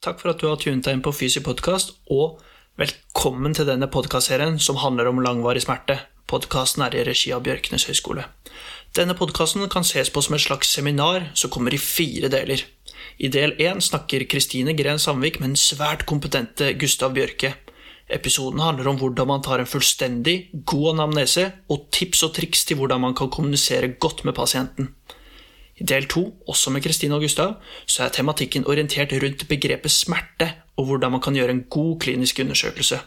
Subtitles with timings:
[0.00, 2.38] Takk for at du har tunet deg inn på Fysi podkast, og
[2.80, 5.98] velkommen til denne podkastserien som handler om langvarig smerte.
[6.24, 8.24] Podkasten er i regi av Bjørknes høgskole.
[8.96, 12.64] Denne podkasten kan ses på som et slags seminar som kommer i fire deler.
[13.20, 17.52] I del én snakker Kristine Gren Sandvik med den svært kompetente Gustav Bjørke.
[18.08, 22.80] Episoden handler om hvordan man tar en fullstendig, god anamnese, og tips og triks til
[22.80, 24.94] hvordan man kan kommunisere godt med pasienten.
[25.80, 27.54] I del to, også med Kristine og Gustav,
[27.86, 32.38] så er tematikken orientert rundt begrepet smerte og hvordan man kan gjøre en god klinisk
[32.40, 33.00] undersøkelse.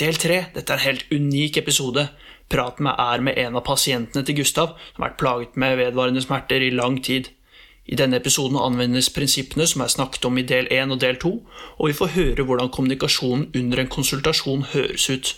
[0.00, 2.08] Del tre, dette er en helt unik episode.
[2.50, 6.22] Praten med er med en av pasientene til Gustav, som har vært plaget med vedvarende
[6.24, 7.30] smerter i lang tid.
[7.86, 11.32] I denne episoden anvendes prinsippene som er snakket om i del 1 og del 2,
[11.78, 15.34] og vi får høre hvordan kommunikasjonen under en konsultasjon høres ut.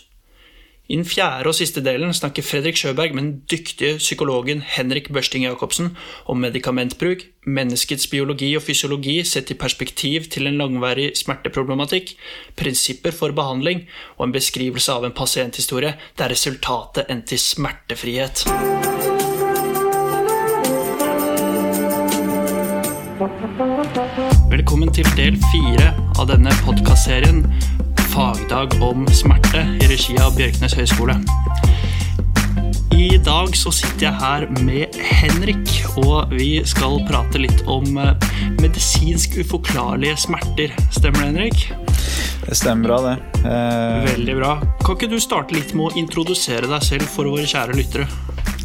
[0.87, 5.43] I den fjerde og siste delen snakker Fredrik Sjøberg med den dyktige psykologen Henrik Børsting
[5.43, 5.97] Jacobsen
[6.31, 12.13] om medikamentbruk, menneskets biologi og fysiologi sett i perspektiv til en langvarig smerteproblematikk,
[12.55, 13.83] prinsipper for behandling
[14.15, 18.45] og en beskrivelse av en pasienthistorie der resultatet endte i smertefrihet.
[24.55, 27.43] Velkommen til del fire av denne podkastserien
[28.17, 31.13] fagdag om smerte i regi av Bjørknes høgskole.
[32.97, 35.69] I dag så sitter jeg her med Henrik,
[36.01, 38.25] og vi skal prate litt om eh,
[38.57, 40.73] medisinsk uforklarlige smerter.
[40.89, 41.67] Stemmer det, Henrik?
[42.47, 43.43] Det stemmer bra, det.
[43.43, 44.09] Eh...
[44.15, 44.55] Veldig bra.
[44.81, 48.09] Kan ikke du starte litt med å introdusere deg selv for våre kjære lyttere?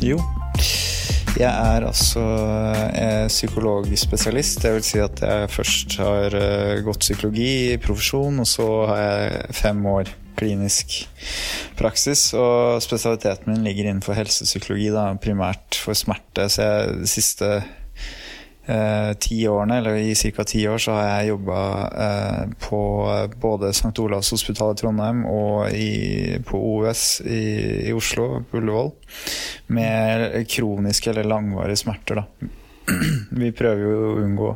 [0.01, 0.17] Jo.
[1.33, 2.23] Jeg er altså
[2.93, 4.61] eh, psykologspesialist.
[4.63, 9.01] Det vil si at jeg først har eh, gått psykologi i profesjon, og så har
[9.01, 10.99] jeg fem år klinisk
[11.79, 12.27] praksis.
[12.37, 16.51] Og spesialiteten min ligger innenfor helsepsykologi, da, primært for smerte.
[16.53, 17.51] Så jeg de siste
[18.67, 20.45] eh, ti årene, eller i ca.
[20.45, 21.63] ti år, så har jeg jobba
[22.07, 22.83] eh, på
[23.41, 23.95] både St.
[24.05, 27.43] Olavs hospital i Trondheim og i, på OUS i,
[27.89, 28.93] i, Oslo, på Ullevål,
[29.75, 32.23] med kroniske eller langvarige smerter.
[32.23, 32.51] da.
[33.43, 34.53] Vi prøver jo å unngå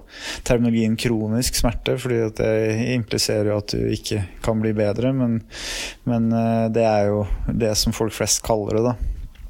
[0.47, 2.53] terminologien kronisk smerte, fordi det
[2.97, 5.39] impliserer jo at du ikke kan bli bedre, men,
[6.09, 8.97] men eh, det er jo det som folk flest kaller det, da.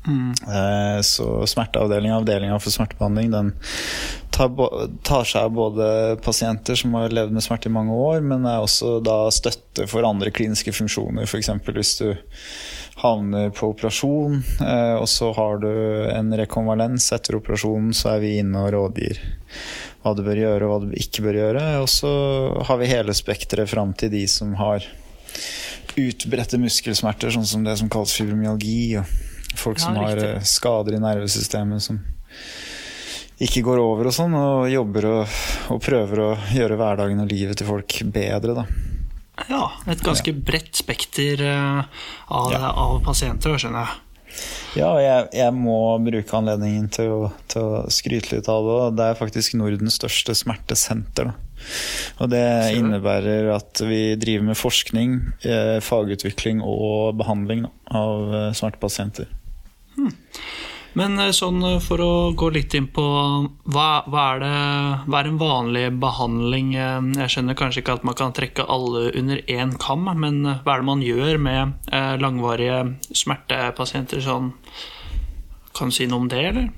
[0.06, 1.03] Mm.
[1.03, 3.49] Så smerteavdelinga, avdelinga for smertebehandling, den
[4.31, 4.53] tar,
[5.03, 5.88] tar, seg av både
[6.22, 10.06] pasienter som har levd med smerte i mange år, men er også da støtte for
[10.06, 11.26] andre kliniske funksjoner.
[11.26, 11.50] F.eks.
[11.72, 12.10] hvis du
[12.97, 15.71] havner på operasjon, eh, og så har du
[16.09, 19.21] en rekonvalens etter operasjonen, så er vi inne og rådgir
[20.03, 21.65] hva du bør gjøre og hva du ikke bør gjøre.
[21.83, 22.12] Og så
[22.69, 24.87] har vi hele spekteret fram til de som har
[25.97, 28.97] utbredte muskelsmerter, sånn som det som kalles fibromyalgi.
[29.01, 30.21] og Folk som har.
[30.21, 32.01] Eh, skader i nervesystemet som
[33.43, 35.39] ikke går over og sånn, og jobber og,
[35.75, 38.65] og, prøver å gjøre hverdagen og livet til folk bedre, da.
[39.51, 42.03] Ja, et ganske bredt spekter uh,
[42.33, 42.73] av, ja.
[42.73, 44.03] av, pasienter, skjønner jeg.
[44.77, 48.79] Ja, jeg, jeg må bruke anledningen til å, til å, skryte litt av det.
[48.99, 51.31] Det er faktisk Nordens største smertesenter.
[51.31, 51.37] Da.
[52.21, 52.45] Og det
[52.77, 55.17] innebærer at vi driver med forskning,
[55.49, 59.33] eh, fagutvikling og behandling da, av smertepasienter.
[59.97, 60.13] Hmm.
[60.97, 64.53] Men eh, sånn eh, for å gå litt inn på hva, hva, er det,
[65.05, 66.73] hva, er en vanlig behandling?
[66.81, 70.77] Eh, jeg skjønner kanskje ikke at man kan trekke alle under én kam, men hva
[70.77, 71.93] er det man gjør med
[72.23, 72.81] langvarige
[73.12, 74.25] smertepasienter?
[74.25, 74.53] Sånn,
[75.77, 76.73] kan du si noe om det, eller?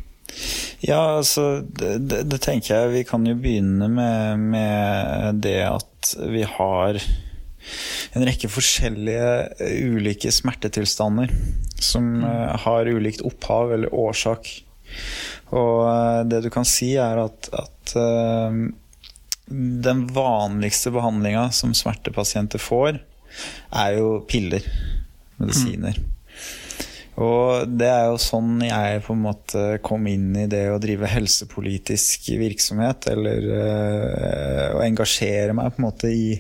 [0.85, 6.45] Ja, altså det, det, tenker jeg Vi kan jo begynne med, med det at vi
[6.45, 7.01] har
[8.17, 9.31] en rekke forskjellige
[9.61, 11.33] eh, ulike smertetilstander
[11.79, 12.27] som mm.
[12.29, 14.51] Eh, har ulikt opphav eller årsak.
[15.55, 17.95] Og eh, det du kan si, er at, at
[19.49, 23.01] den vanligste behandlinga som smertepasienter får,
[23.73, 24.65] er jo piller.
[25.39, 25.97] Medisiner.
[25.97, 26.15] Mm.
[27.19, 31.09] Og det er jo sånn jeg på en måte kom inn i det å drive
[31.11, 36.37] helsepolitisk virksomhet, eller øh, å engasjere meg på en måte i,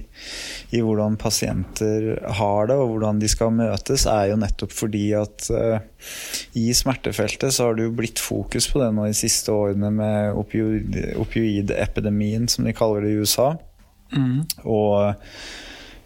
[0.70, 5.48] i, hvordan pasienter har det, og hvordan de skal møtes, er jo nettopp fordi at
[5.54, 5.78] uh,
[6.58, 10.36] i smertefeltet så har det jo blitt fokus på det nå de siste årene med
[11.24, 13.54] opioidepidemien, som de kaller det i USA.
[14.12, 14.44] Mm.
[14.64, 15.14] Og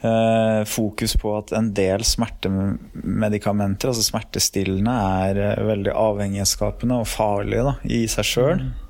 [0.03, 7.69] Eh, fokus på at en del smertemedikamenter, altså smertestillende, er eh, veldig avhengighetsskapende og farlige
[7.69, 8.65] da, i seg sjøl.
[8.65, 8.82] Mm.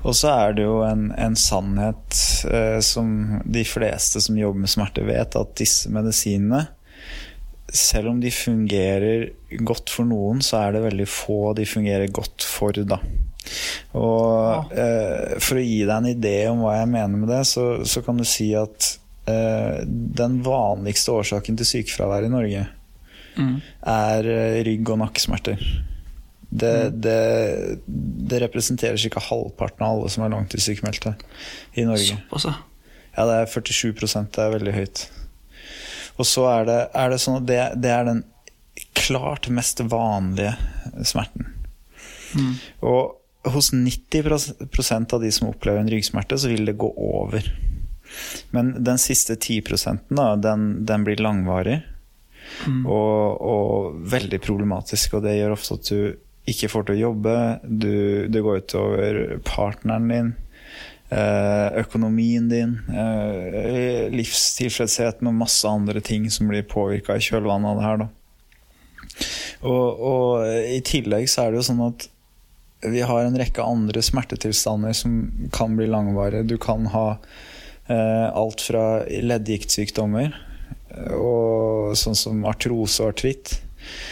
[0.00, 4.72] Og så er det jo en, en sannhet eh, som de fleste som jobber med
[4.72, 6.66] smerte, vet, at disse medisinene,
[7.70, 9.28] selv om de fungerer
[9.60, 12.98] godt for noen, så er det veldig få de fungerer godt for, da.
[13.98, 17.68] Og eh, for å gi deg en idé om hva jeg mener med det, så,
[17.86, 18.94] så kan du si at
[19.30, 22.66] eh, den vanligste årsaken til sykefravær i Norge
[23.38, 23.60] Mm.
[23.86, 25.60] er eh, rygg- og nakkesmerter.
[26.50, 27.78] Det, det,
[28.30, 29.22] det representerer ca.
[29.22, 31.14] halvparten av alle som er langtidssykemeldte
[31.78, 32.16] i Norge.
[32.16, 32.56] Såpass, ja.
[33.14, 35.04] Ja, det er 47% det er veldig høyt.
[36.20, 38.24] Og så er det, er det sånn at det, det er den
[38.98, 40.56] klart mest vanlige
[41.06, 41.48] smerten.
[42.34, 42.52] Mm.
[42.86, 47.46] Og hos 90% av de som opplever en ryggsmerte, så vil det gå over.
[48.54, 49.62] Men den siste 10
[50.10, 51.80] da, den, den blir langvarig
[52.66, 52.82] Mm.
[52.86, 55.16] og, og veldig problematisk.
[55.16, 56.00] Og det gjør ofte at du
[56.52, 60.30] ikke får til å jobbe, du, det går utover partneren din.
[61.10, 67.78] eh, Økonomien din, eh, livstilfredsheten og masse andre ting som blir påvirka i kjølvannet av
[67.80, 68.08] det her.
[69.66, 72.08] Og, og i tillegg så er det jo sånn at
[72.80, 75.18] vi har en rekke andre smertetilstander som
[75.52, 76.46] kan bli langvarige.
[76.48, 77.18] Du kan ha
[77.90, 83.58] eh, alt fra leddgiktsykdommer eh, og sånn som artrose og artritt.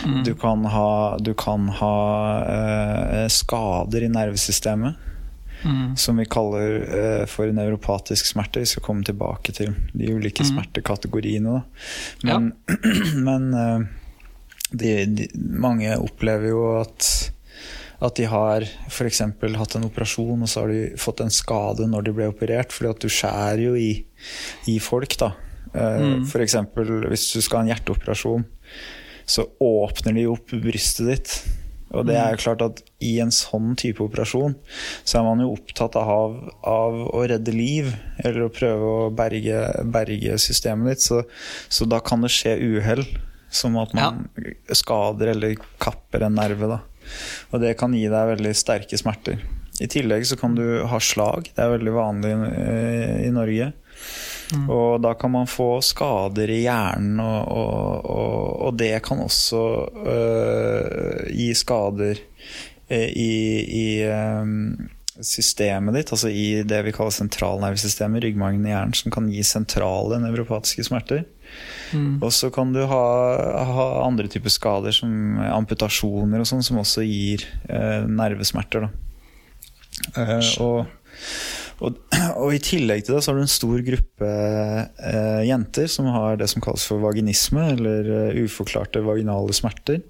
[0.06, 0.25] Mm.
[0.25, 1.94] Du kan ha, du kan ha
[2.43, 5.05] eh, skader i nervesystemet
[5.65, 5.97] Mm.
[5.99, 8.61] som vi kaller eh, for neuropatisk smerte.
[8.62, 10.53] Vi skal komme tilbake til de ulike Mm.
[10.53, 11.62] smertekategoriene.
[12.23, 12.53] Men,
[13.26, 13.81] men eh,
[14.70, 17.32] de, de, mange opplever jo at
[18.00, 19.19] at de har f.eks.
[19.59, 22.71] hatt en operasjon, og så har de fått en skade når de ble operert.
[22.71, 24.05] fordi at du skjærer jo i,
[24.71, 25.32] i folk, da.
[25.75, 26.23] Eh, Mm.
[26.38, 28.44] Eksempel hvis du skal ha en hjerteoperasjon,
[29.29, 31.39] så åpner de opp brystet ditt.
[31.97, 34.55] Og det er jo klart at i en sånn type operasjon,
[35.09, 36.35] så er man jo opptatt av,
[36.69, 37.89] av å redde liv,
[38.21, 41.07] eller å prøve å berge, berge systemet ditt.
[41.07, 41.23] Så,
[41.73, 43.05] så da kan det skje uhell,
[43.49, 44.27] som at man
[44.77, 46.69] skader eller kapper en nerve.
[46.69, 46.83] da.
[47.55, 49.41] Og det kan gi deg veldig sterke smerter.
[49.81, 51.49] I tillegg så kan du ha slag.
[51.55, 53.73] Det er veldig vanlig i, i Norge.
[54.56, 59.65] Og da kan man få skader i hjernen, og, og, og, og det kan også
[60.09, 62.23] øh, gi skader
[62.89, 63.35] eh, i,
[63.69, 64.89] i øhm,
[65.21, 70.21] systemet ditt, altså i det vi kaller sentralnervesystemet, ryggmargen i hjernen, som kan gi sentrale
[70.23, 71.27] nevropatiske smerter.
[71.93, 72.21] Mm.
[72.23, 73.05] Og så kan du ha,
[73.69, 78.89] ha andre typer skader, som amputasjoner og sånn, som også gir eh, nervesmerter.
[80.15, 80.87] Eh, og,
[81.85, 81.99] og,
[82.43, 86.39] og i tillegg til det så har du en stor gruppe eh, jenter som har
[86.41, 90.01] det som kalles for vaginisme, eller uh, uforklarte vaginale smerter.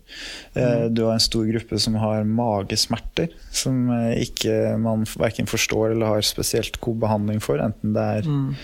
[0.55, 5.93] Eh, Du har en stor gruppe som har magesmerter, som eh, ikke man verken forstår
[5.93, 8.55] eller har spesielt god behandling for, enten det er Mm.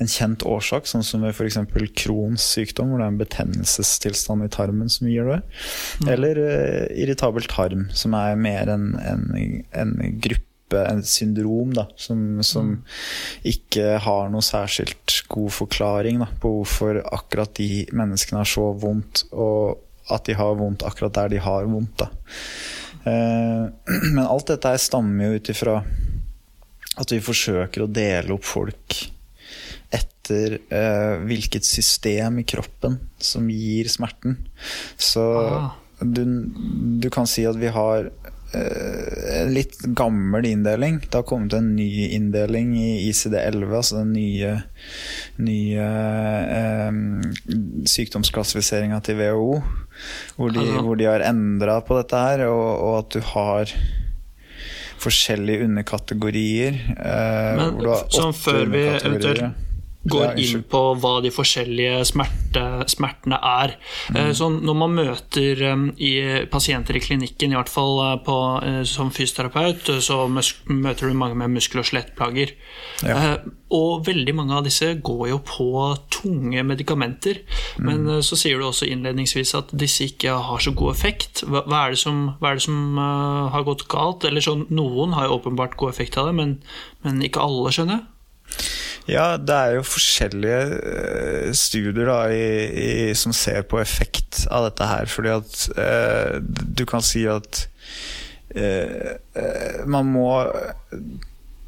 [0.00, 1.58] en kjent årsak, sånn som ved f.eks.
[1.98, 5.40] Crohns sykdom, hvor det er en betennelsestilstand i tarmen som gir det.
[6.10, 9.28] Eller eh, irritabel tarm, som er mer en, en,
[9.72, 10.46] en gruppe,
[10.78, 12.74] en syndrom, da, som, som
[13.48, 19.26] ikke har noe særskilt god forklaring da, på hvorfor akkurat de menneskene har så vondt,
[19.32, 19.80] og
[20.12, 22.06] at de har vondt akkurat der de har vondt.
[23.04, 23.64] Eh,
[24.14, 25.80] men alt dette stammer jo ut ifra
[27.00, 28.98] at vi forsøker å dele opp folk
[29.92, 34.38] etter eh, hvilket system i kroppen som gir smerten.
[34.96, 35.72] Så Ah.
[36.00, 36.22] du,
[37.02, 38.10] du kan si at vi har
[38.54, 41.00] en litt gammel inndeling.
[41.06, 44.52] Det har kommet en ny inndeling i ICD-11, altså den nye,
[45.40, 45.88] nye
[46.58, 47.00] eh,
[47.94, 49.50] sykdomsklassifiseringa til WHO,
[50.36, 53.74] hvor de, hvor de har endra på dette her, og, og at du har
[55.02, 56.78] forskjellige underkategorier.
[56.92, 59.70] Eh, Men har sånn før vi eventuelt
[60.10, 63.76] går inn på hva de forskjellige smerte, smertene er.
[64.10, 64.32] Mm.
[64.34, 66.12] Så når man møter eh, i
[66.50, 71.14] pasienter i klinikken, i hvert fall eh, på, eh, som fysioterapeut, eh, så møter du
[71.14, 72.54] mange med muskel- og skjelettplager.
[73.06, 73.16] Ja.
[73.34, 75.68] Eh, Og veldig mange av disse går jo på
[76.12, 77.38] tunge medikamenter.
[77.78, 81.44] Men eh, så sier du også innledningsvis at disse ikke har så god effekt.
[81.46, 84.26] Hva, hva er det som, er det som eh, har gått galt?
[84.28, 86.58] Eller sånn, Noen har jo åpenbart god effekt av det, men,
[87.06, 88.08] men ikke alle, skjønner jeg?
[89.10, 94.64] Ja, det er jo forskjellige eh, studier da, i, i, som ser på effekt av
[94.68, 95.06] dette her.
[95.10, 97.66] Fordi at eh, du kan si at
[98.54, 100.28] eh, eh, man må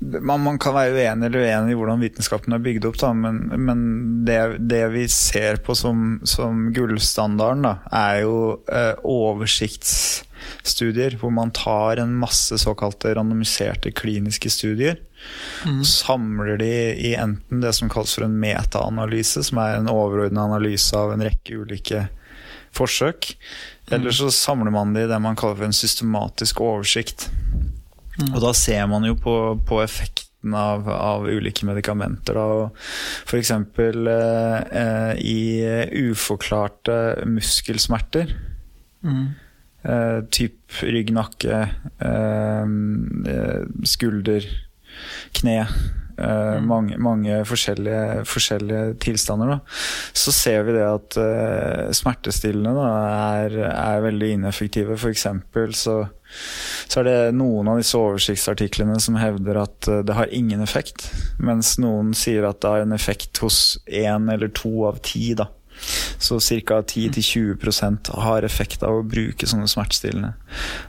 [0.05, 3.37] man, man kan være uenig eller uenig i hvordan vitenskapen er bygd opp, da, men,
[3.67, 3.79] men
[4.29, 8.37] det, det vi ser på som, som gullstandarden, da, er jo
[8.69, 14.97] eh, oversiktsstudier hvor man tar en masse såkalte randomiserte kliniske studier.
[15.89, 20.97] Samler de i enten det som kalles for en metaanalyse, som er en overordna analyse
[20.97, 22.07] av en rekke ulike
[22.75, 23.33] forsøk,
[23.95, 27.29] eller så samler man det i det man kaller for en systematisk oversikt.
[28.33, 29.35] Og da ser man jo på,
[29.67, 32.39] på effekten av, av, ulike medikamenter.
[33.25, 35.41] For eksempel eh, i
[36.05, 38.35] uforklarte muskelsmerter.
[39.05, 39.25] Mm.
[39.85, 41.65] Eh, typ rygg, nakke,
[42.09, 42.77] eh,
[43.85, 44.47] skulder,
[45.37, 45.61] kne.
[46.15, 49.57] Uh, mange, mange forskjellige, forskjellige, tilstander.
[49.57, 49.57] Da.
[50.15, 52.91] Så ser vi det at uh, smertestillende da,
[53.41, 54.95] er, er, veldig ineffektive.
[55.11, 55.97] Eksempel så,
[56.87, 61.09] så, er det noen av disse oversiktsartiklene som hevder at uh, det har ingen effekt.
[61.43, 65.33] Mens noen sier at det har en effekt hos én eller to av ti.
[65.35, 65.51] da.
[66.19, 66.81] Så ca.
[66.83, 70.33] 10-20% har effekt av å bruke sånne smertestillende.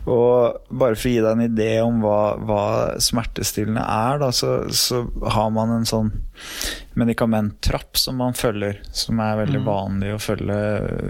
[0.08, 2.64] Og bare for å gi deg en idé om hva, hva
[3.04, 5.04] smertestillende er, da, så, så,
[5.36, 6.14] har man en sånn
[6.96, 9.68] medikamenttrapp som man følger, som er veldig mm.
[9.68, 10.58] vanlig å følge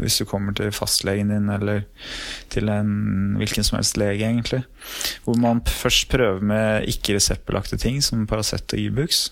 [0.02, 1.84] hvis du kommer til fastlegen din eller
[2.54, 4.64] til en hvilken som helst lege, egentlig.
[5.26, 9.28] Hvor man først prøver med ikke-reseptbelagte ting som Paracet og Ibux.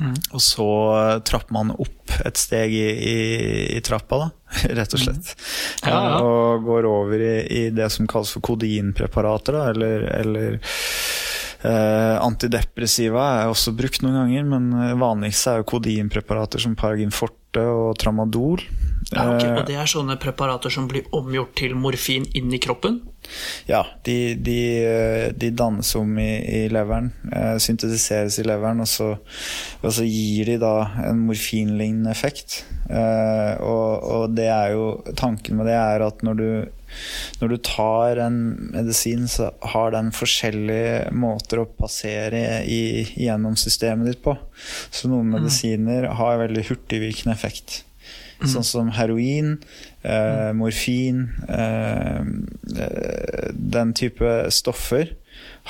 [0.00, 0.14] Mm.
[0.34, 0.68] Og så
[1.26, 3.18] trapper man opp et steg i, i,
[3.76, 4.30] i trappa, da,
[4.80, 5.34] rett og slett.
[5.34, 5.86] Mm.
[5.86, 6.18] Ja, ja.
[6.22, 13.28] Og går over i, i, det som kalles for kodeinpreparater, da, eller, eller eh, antidepressiva
[13.40, 17.14] er også brukt noen ganger, men vanligst er jo kodeinpreparater som Paragin
[17.54, 18.62] forte og tramadol.
[19.12, 19.50] Ja, okay.
[19.50, 23.02] Eh, og det er sånne preparater som blir omgjort til morfin inn i kroppen?
[23.68, 28.88] Ja, de, de, eh, de dannes om i, i, leveren, eh, syntetiseres i leveren, og
[28.88, 29.12] så,
[29.82, 32.64] og så, gir de da en morfinlignende effekt.
[32.84, 36.48] og, og, det er jo Tanken med det er at når du,
[37.40, 38.38] når du tar en
[38.74, 44.36] medisin, så har den forskjellige måter å passere i, gjennom systemet ditt på.
[44.90, 45.34] Så noen mm.
[45.38, 47.82] medisiner har veldig hurtigvirkende effekt.
[48.40, 48.48] Mm.
[48.50, 49.54] Sånn som heroin,
[50.02, 55.14] eh, morfin eh, eh, Den type stoffer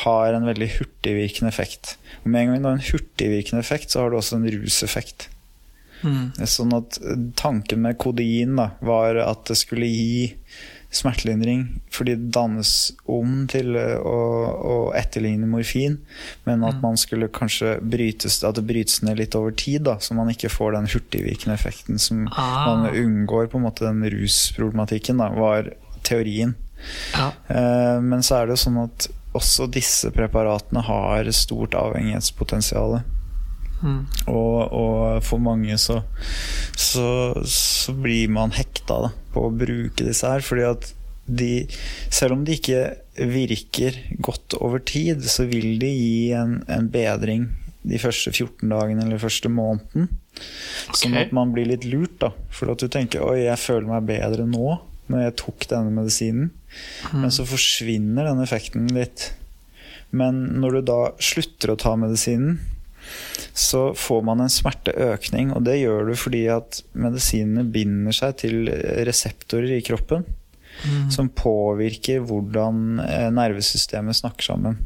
[0.05, 1.97] har en veldig hurtigvirkende effekt.
[2.23, 5.29] Og med en gang du har en hurtigvirkende effekt, så har du også en ruseffekt.
[6.05, 6.33] Mm.
[6.51, 6.99] Sånn at
[7.39, 10.35] tanken med kodein da, var at det skulle gi
[10.95, 14.19] smertelindring fordi det dannes om til eh, å,
[14.55, 15.99] å etterligne morfin,
[16.49, 16.83] men at mm.
[16.85, 20.53] man skulle kanskje brytes, at det brytes ned litt over tid, da, så man ikke
[20.53, 22.71] får den hurtigvirkende effekten som ah.
[22.71, 25.73] man unngår på en måte den rusproblematikken, da, var
[26.07, 26.55] teorien.
[27.15, 27.31] Ja.
[27.49, 33.01] Eh, men så er det jo sånn at også disse preparatene har stort avhengighetspotensial.
[33.85, 34.05] Mm.
[34.31, 35.99] Og, og, for mange så,
[36.79, 37.07] så,
[37.45, 40.45] så blir man hekta da, på å bruke disse her.
[40.45, 40.93] fordi at
[41.25, 41.65] de,
[42.13, 42.81] selv om de ikke
[43.17, 47.49] virker godt over tid, så vil de gi en, en bedring
[47.85, 50.09] de første 14 dagene eller første måneden.
[50.89, 50.99] Okay.
[51.05, 52.17] Sånn at man blir litt lurt.
[52.23, 54.81] da For at du tenker oi, jeg føler meg bedre nå
[55.13, 56.53] når jeg tok denne medisinen.
[57.13, 57.25] Mm.
[57.25, 59.33] Men så forsvinner den effekten litt.
[60.17, 62.57] Men når du da slutter å ta medisinen,
[63.55, 65.53] så får man en smerteøkning.
[65.55, 68.67] Og det gjør du fordi at medisinene binder seg til
[69.07, 70.27] reseptorer i kroppen.
[70.83, 71.07] Mm.
[71.15, 74.81] Som påvirker hvordan eh, nervesystemet snakker sammen.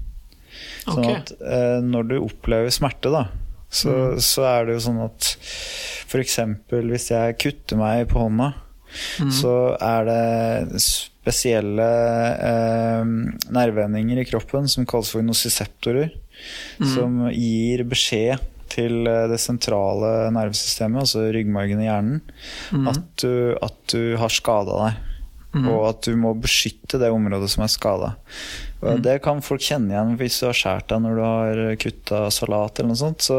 [0.85, 1.17] Sånn okay.
[1.17, 3.27] at eh, når du opplever smerte, da,
[3.69, 4.23] så, mm.
[4.25, 5.33] så, er det jo sånn at
[6.09, 6.39] f.eks.
[6.73, 8.53] hvis jeg kutter meg på hånda,
[9.25, 9.33] mm.
[9.35, 11.89] så er det spesielle
[12.37, 13.13] eh,
[13.53, 16.13] nervevendinger i kroppen som kalles for nosiseptorer
[16.79, 16.87] mm.
[16.95, 22.23] som gir beskjed til eh, det sentrale nervesystemet, altså ryggmargen i hjernen,
[22.73, 22.89] mm.
[22.91, 25.05] at, du, at, du, har skada deg.
[25.57, 25.65] Mm.
[25.73, 28.11] Og at du må beskytte det området som er skada.
[28.83, 29.01] Mm.
[29.03, 32.79] Det kan folk kjenne igjen hvis du har skåret deg når du har kutta salat.
[32.79, 33.25] eller noe sånt.
[33.25, 33.39] Så,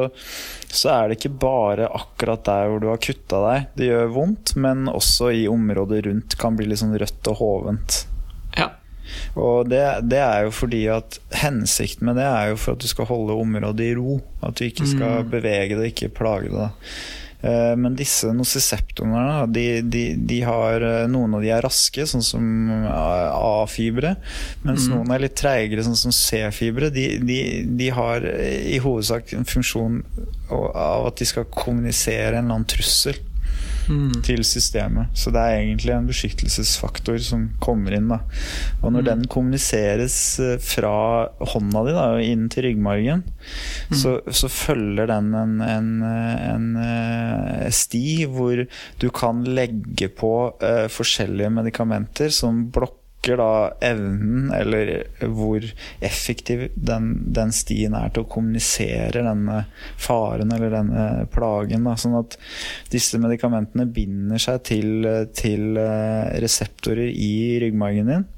[0.65, 4.55] så, er det ikke bare akkurat der hvor du har kutta deg det gjør vondt,
[4.59, 8.01] men også i området rundt kan bli litt sånn rødt og hovent.
[9.35, 12.89] Og det, det, er jo fordi at hensikten med det er jo for at du
[12.91, 14.19] skal holde området i ro.
[14.45, 15.31] At du ikke skal mm.
[15.31, 16.69] bevege det, ikke plage det.
[17.41, 22.25] Eh, men disse nocisseptorene, de, de, de, har eh, Noen av de er raske, sånn
[22.25, 22.43] som
[22.89, 24.15] A-fibre.
[24.65, 24.95] Mens mm.
[24.95, 26.91] noen er litt treigere, sånn som C-fibre.
[26.95, 27.07] De,
[27.63, 30.01] de, har i hovedsak en funksjon
[30.49, 33.21] av at de skal kommunisere en eller annen trussel
[33.89, 34.21] mm.
[34.25, 35.11] til systemet.
[35.17, 38.09] Så det er egentlig en beskyttelsesfaktor som kommer inn.
[38.11, 38.21] Da.
[38.83, 39.09] Og når mm.
[39.09, 40.93] den kommuniseres eh, fra
[41.53, 43.97] hånda di da, inn til ryggmargen, mm.
[43.97, 48.63] så, så, følger den en, en, en, en, sti hvor
[48.99, 55.65] du kan legge på uh, forskjellige medikamenter som blokker da evnen, eller hvor
[55.99, 59.63] effektiv den, den, stien er til å kommunisere denne
[59.99, 61.83] faren eller denne plagen.
[61.87, 61.97] Da.
[61.99, 62.37] Sånn at
[62.93, 67.33] disse medikamentene binder seg til, til eh, reseptorer i
[67.65, 68.29] ryggmargen din.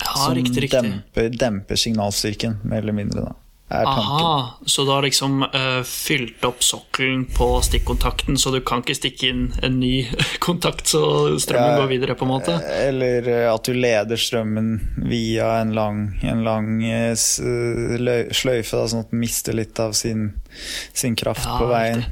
[0.00, 0.80] Ja, som riktig, riktig.
[0.80, 3.28] Demper, demper signalstyrken, mer eller mindre.
[3.30, 3.36] da
[3.70, 4.26] er tanken.
[4.26, 8.96] Aha, så du har liksom uh, fylt opp sokkelen på stikkontakten, så du kan ikke
[8.98, 10.08] stikke inn en ny
[10.46, 11.02] kontakt så
[11.40, 12.56] strømmen Ja, går videre, på en måte?
[12.88, 14.72] Eller eh, at du leder strømmen
[15.10, 20.32] via en lang, en lang uh, sløyfe, da, sånn at den mister litt av sin,
[20.92, 22.04] sin kraft Ja, på veien.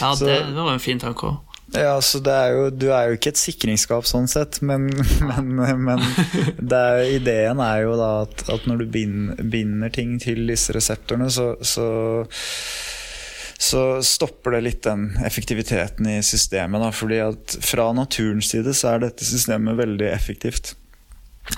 [0.00, 1.38] Ja, Så- det, det var en fin tanke òg.
[1.76, 4.88] Ja, så er jo, Du er jo ikke et sikringsskap sånn sett, men,
[5.30, 5.52] men,
[5.86, 10.74] men er, ideen er jo da at, at når du binder, binder ting til disse
[10.74, 11.86] reseptorene, så, så,
[13.60, 16.82] så stopper det litt den effektiviteten i systemet.
[16.82, 20.74] Da, fordi at fra naturens side så er dette systemet veldig effektivt.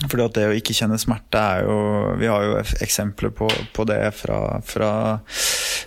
[0.08, 1.78] Fordi at det å ikke kjenne smerte er jo
[2.20, 4.92] Vi har jo eksempler på, på det fra, fra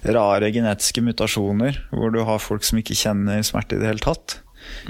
[0.06, 4.42] rare genetiske mutasjoner, hvor du har folk som ikke kjenner smerte i det hele tatt.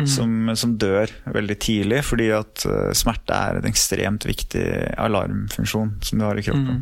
[0.07, 4.63] Som, som dør veldig tidlig fordi at eh, smerte er en ekstremt viktig
[4.99, 6.81] alarmfunksjon som du har i kroppen.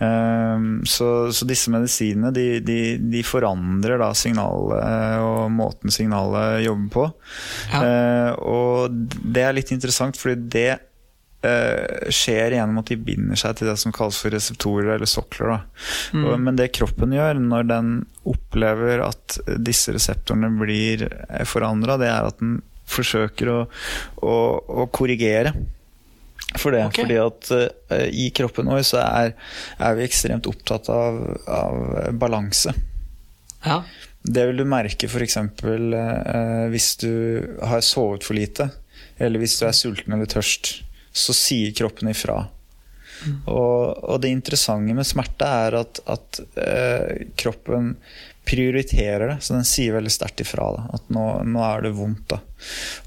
[0.00, 6.92] Um, så, så disse medisinene de, de, de forandrer da signalet og måten signalet jobber
[6.96, 7.06] på.
[7.72, 7.80] Ja.
[7.84, 10.87] Uh, og det er litt interessant, fordi det eh,
[11.38, 15.60] skjer gjennom at de binder seg til det som kalles for reseptorer eller sokler.
[16.18, 17.92] Og, men det kroppen gjør når den
[18.26, 21.06] opplever at disse reseptorene blir
[21.46, 23.58] forandra, det er at den forsøker å,
[24.24, 24.36] å,
[24.82, 25.54] å korrigere.
[26.56, 27.04] For det, okay.
[27.04, 27.50] fordi at
[27.92, 29.34] uh, i kroppen vår så er,
[29.84, 31.80] er vi ekstremt opptatt av, av
[32.16, 32.72] balanse.
[33.66, 33.82] Ja.
[34.24, 35.36] Det vil du merke f.eks.
[35.60, 37.12] Uh, hvis du
[37.60, 38.70] har sovet for lite,
[39.20, 40.78] eller hvis du er sulten eller tørst.
[41.18, 42.44] Så sier kroppen ifra.
[43.50, 47.96] Og, og det interessante med smerte er at, at eh, kroppen
[48.48, 50.70] prioriterer det, så den sier veldig sterkt ifra.
[50.72, 52.32] Da, at nå, nå er det vondt.
[52.32, 52.38] Da.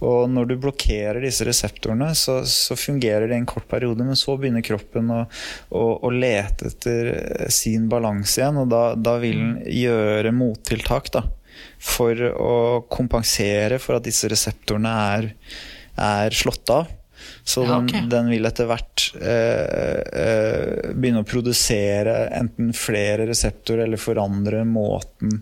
[0.06, 4.38] Og når du blokkerer disse reseptorene, så, så fungerer det en kort periode, men så
[4.38, 5.24] begynner kroppen å,
[5.74, 11.10] å, å lete etter eh, sin balanse igjen, og da, da vil den gjøre mottiltak
[11.16, 11.26] da,
[11.82, 12.56] for å
[12.92, 15.32] kompensere for at disse reseptorene er,
[15.98, 16.98] er slått av.
[17.44, 23.86] Så Ja, den, den vil etter hvert eh, eh, begynne å produsere enten flere reseptorer
[23.88, 25.42] eller forandre måten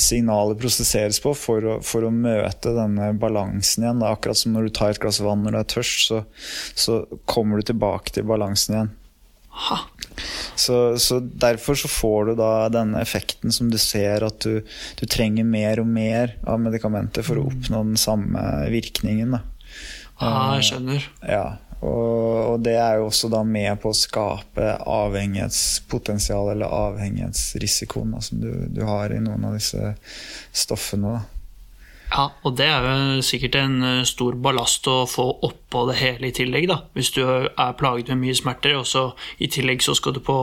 [0.00, 4.02] signalet prosesseres på for å, for å møte denne balansen igjen.
[4.02, 6.22] Det er akkurat som når du tar et glass vann når du er tørst, så,
[6.76, 8.94] så kommer du tilbake til balansen igjen.
[10.56, 14.60] Så, så Derfor så får du da denne effekten som du ser at du,
[15.00, 18.42] du trenger mer og mer av medikamentet for å oppnå den samme
[18.72, 19.36] virkningen.
[19.36, 19.42] Da.
[20.22, 21.06] Ah, jeg skjønner.
[21.28, 21.44] Ja,
[21.84, 28.22] og, og det er jo også da med på å skape avhengighetspotensial eller avhengighetsrisikoen da,
[28.24, 29.92] som du, du har i noen av disse
[30.56, 31.18] stoffene.
[31.18, 31.35] Da.
[32.12, 36.28] Ja, og det er jo sikkert en eh, stor ballast å få oppå det hele
[36.30, 36.76] i tillegg, da.
[36.96, 39.02] Hvis du er plaget med mye smerter, og så
[39.42, 40.36] i tillegg så skal du på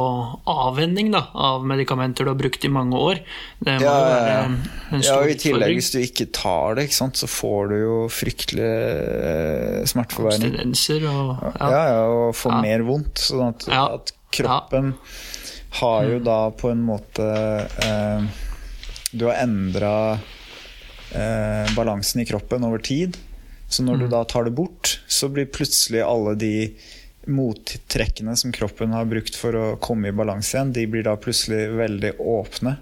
[0.51, 3.21] avvenning da, av medikamenter du har brukt i mange år.
[3.63, 6.75] Det må Ja, være en, en, en Ja, og I tillegg, hvis du ikke tar
[6.77, 10.59] det, ikke sant, så får du jo fryktelig eh, smerteforverring.
[10.59, 11.71] Og Ja, ja.
[11.71, 12.61] ja, og får Ja.
[12.67, 13.23] mer vondt.
[13.23, 14.93] Sånn at, at kroppen
[15.79, 17.25] har jo da på en måte
[17.87, 18.27] eh,
[19.15, 20.19] Du har endra
[21.15, 23.17] eh, balansen i kroppen over tid.
[23.69, 26.53] Så når du da tar det bort, så blir plutselig alle de
[27.25, 31.69] mottrekkene som kroppen har brukt for å komme i balanse igjen, de blir da plutselig
[31.79, 32.75] veldig åpne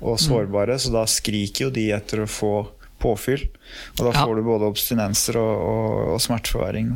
[0.00, 0.78] og sårbare.
[0.80, 2.52] Så da skriker jo de etter å få
[3.02, 3.48] påfyll.
[3.98, 4.24] Og da Ja.
[4.26, 6.94] får du både obstinenser og, og, og smerteforverring.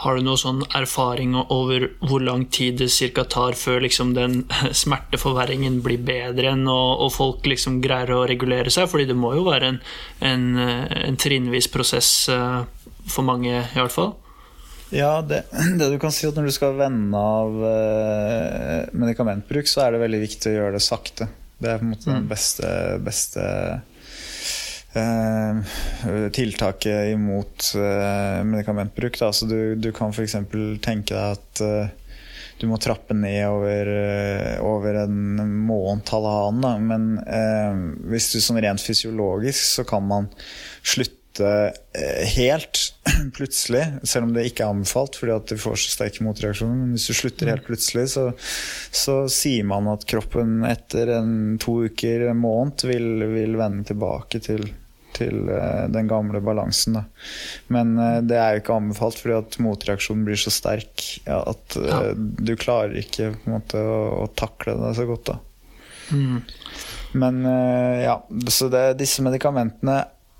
[0.00, 4.44] Har du noe sånn erfaring over hvor lang tid det cirka tar før liksom den
[4.82, 8.88] smerteforverringen blir bedre enn, og, og folk liksom greier å regulere seg?
[8.90, 9.80] Fordi det må jo være en,
[10.24, 12.62] en, eh, en trinnvis prosess eh,
[13.10, 14.14] for mange, i hvert fall.
[14.90, 15.44] Ja, det,
[15.78, 20.02] det du kan si at når du skal vende av eh, medikamentbruk, så er det
[20.04, 21.30] veldig viktig å gjøre det sakte.
[21.60, 22.68] Det er på en måte den beste,
[23.04, 23.99] beste eh,
[26.34, 29.18] tiltaket imot eh, medikamentbruk.
[29.20, 29.30] Da.
[29.32, 30.34] Så du, du kan f.eks.
[30.82, 31.92] tenke deg at eh,
[32.60, 36.90] du må trappe ned over, eh, over en måned, halvannen.
[36.90, 37.78] Men eh,
[38.12, 40.28] hvis du sånn rent fysiologisk, så kan man
[40.82, 42.82] slutte eh, helt
[43.38, 46.76] plutselig, selv om det ikke er anbefalt fordi at du får så sterke motreaksjoner.
[46.82, 48.26] Men hvis du slutter helt plutselig, så,
[48.92, 54.44] så sier man at kroppen etter en, to uker, en måned, vil, vil vende tilbake
[54.44, 54.68] til,
[55.20, 56.96] til eh, den gamle balansen.
[56.98, 57.04] Da.
[57.76, 61.88] Men eh, det er jo ikke anbefalt fordi at motreaksjonen blir så sterk at eh,
[61.92, 62.00] Ja.
[62.16, 65.32] du klarer ikke måte, å, å takle det så godt.
[65.34, 65.38] da.
[66.10, 66.40] Mm.
[67.20, 67.42] Men
[68.02, 68.16] ja,
[68.54, 69.96] så det, disse medikamentene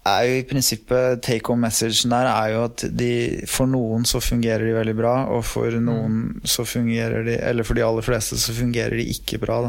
[0.08, 3.10] er jo i prinsippet take home messagen der er jo at de,
[3.50, 6.46] for noen så fungerer de veldig bra, og for noen mm.
[6.48, 9.60] så fungerer de Eller for de aller fleste så fungerer de ikke bra.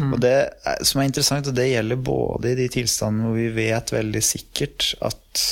[0.00, 0.14] Mm.
[0.14, 0.36] Og det
[0.88, 4.88] som er interessant, og det gjelder både i de tilstandene hvor vi vet veldig sikkert
[5.04, 5.44] at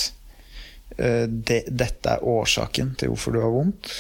[0.96, 3.98] uh, det, dette er årsaken til hvorfor du har vondt.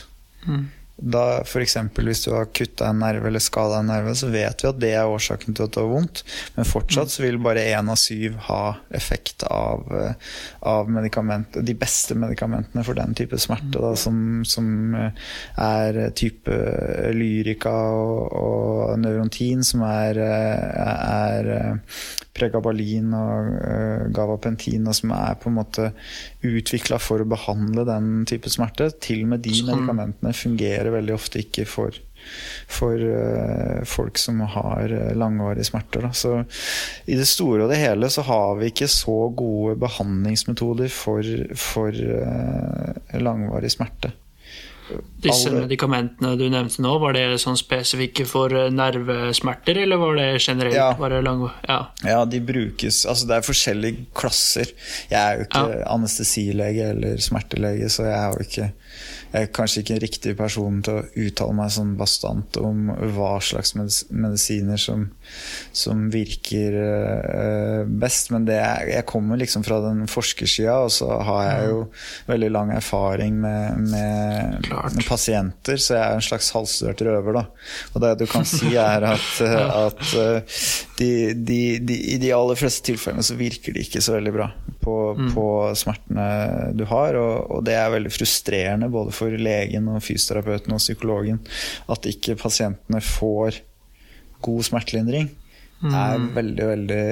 [0.48, 0.66] Mm.
[0.96, 1.76] Da F.eks.
[1.92, 4.92] hvis du har kutta en nerve eller skada en nerve, så vet vi at det
[4.96, 6.22] er årsaken til at du har vondt.
[6.56, 8.62] Men fortsatt så vil bare én av syv ha
[8.96, 10.14] effekt av, eh,
[10.64, 15.26] av de beste medikamentene for den type smerte, da, som, som, eh,
[15.60, 16.56] er type
[17.12, 21.92] lyrika og, og neurontin, som er, eh, er
[22.36, 25.90] pregabalin og uh, gavapentin, som er på en måte
[26.46, 28.90] utvikla for å behandle den type smerte.
[29.02, 29.72] Til og med de sånn.
[29.72, 31.96] medikamentene fungerer veldig ofte ikke for,
[32.78, 36.06] for uh, folk som har uh, langvarige smerter.
[36.06, 36.12] Da.
[36.16, 36.36] Så
[37.06, 42.04] i det store og det hele så har vi ikke så gode behandlingsmetoder for, for
[43.16, 44.14] langvarig smerte.
[45.22, 45.64] Disse alle...
[45.64, 50.76] medikamentene du nevnte nå, var det sånn spesifikke for eh, nervesmerter, eller var det generelt?
[50.76, 51.42] Ja, det lang...
[51.66, 51.78] ja.
[52.06, 54.72] ja de brukes Altså, det er forskjellige klasser.
[55.10, 55.82] Jeg er jo ikke ja.
[55.94, 58.70] anestesilege eller smertelege, så jeg er jo ikke
[59.36, 63.34] jeg er kanskje ikke en riktig person til å uttale meg sånn bastant om hva
[63.44, 65.02] slags medisiner som,
[65.76, 71.42] som virker uh, best, men er, jeg kommer liksom fra den forskersida, og så har
[71.50, 71.82] jeg jo
[72.30, 77.44] veldig lang erfaring med, med, med pasienter, så jeg er en slags halvstudert røver, da.
[77.92, 80.62] Og det du kan si, er at, at uh,
[80.96, 84.50] de, de, de, i de aller fleste tilfellene så virker de ikke så veldig bra
[84.86, 85.30] på, mm.
[85.34, 85.46] på
[85.78, 86.26] smertene
[86.78, 91.42] du har, og, og det er veldig frustrerende både for legen og fysioterapeuten og psykologen
[91.92, 93.60] at ikke pasientene får
[94.46, 95.32] god smertelindring.
[95.76, 97.02] Det er veldig, veldig,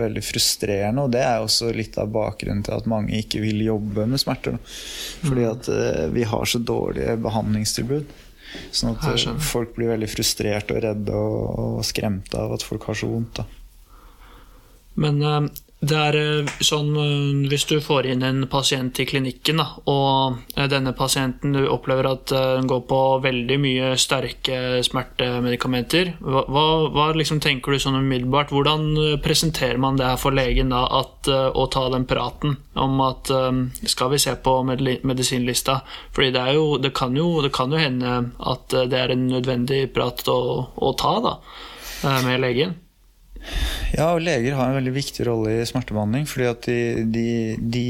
[0.00, 1.04] veldig frustrerende.
[1.04, 4.56] Og det er også litt av bakgrunnen til at mange ikke vil jobbe med smerter.
[5.26, 5.50] Fordi mm.
[5.50, 8.14] at uh, vi har så dårlige behandlingstilbud.
[8.72, 12.88] Sånn at uh, folk blir veldig frustrerte og redde og, og skremte av at folk
[12.88, 13.42] har så vondt.
[13.42, 13.46] Da.
[15.04, 15.42] Men uh,
[15.84, 20.38] det er eh, sånn eh, Hvis du får inn en pasient i klinikken, da, og
[20.56, 27.10] eh, denne pasienten du opplever at den går på veldig mye sterke smertemedikamenter, hva, hva
[27.16, 28.54] liksom tenker du sånn umiddelbart?
[28.56, 33.30] Hvordan presenterer man det her for legen da, at, å ta den praten om at
[33.88, 35.80] skal vi se på medisinlista?
[36.16, 39.84] Fordi det, jo, det, kan, jo, det kan jo hende at det er en nødvendig
[39.94, 40.40] prat å,
[40.72, 41.36] å ta da,
[42.24, 42.76] med legen.
[43.94, 46.26] Ja, og leger har en veldig viktig rolle i smertebehandling.
[46.28, 47.26] fordi at de, de,
[47.60, 47.86] de,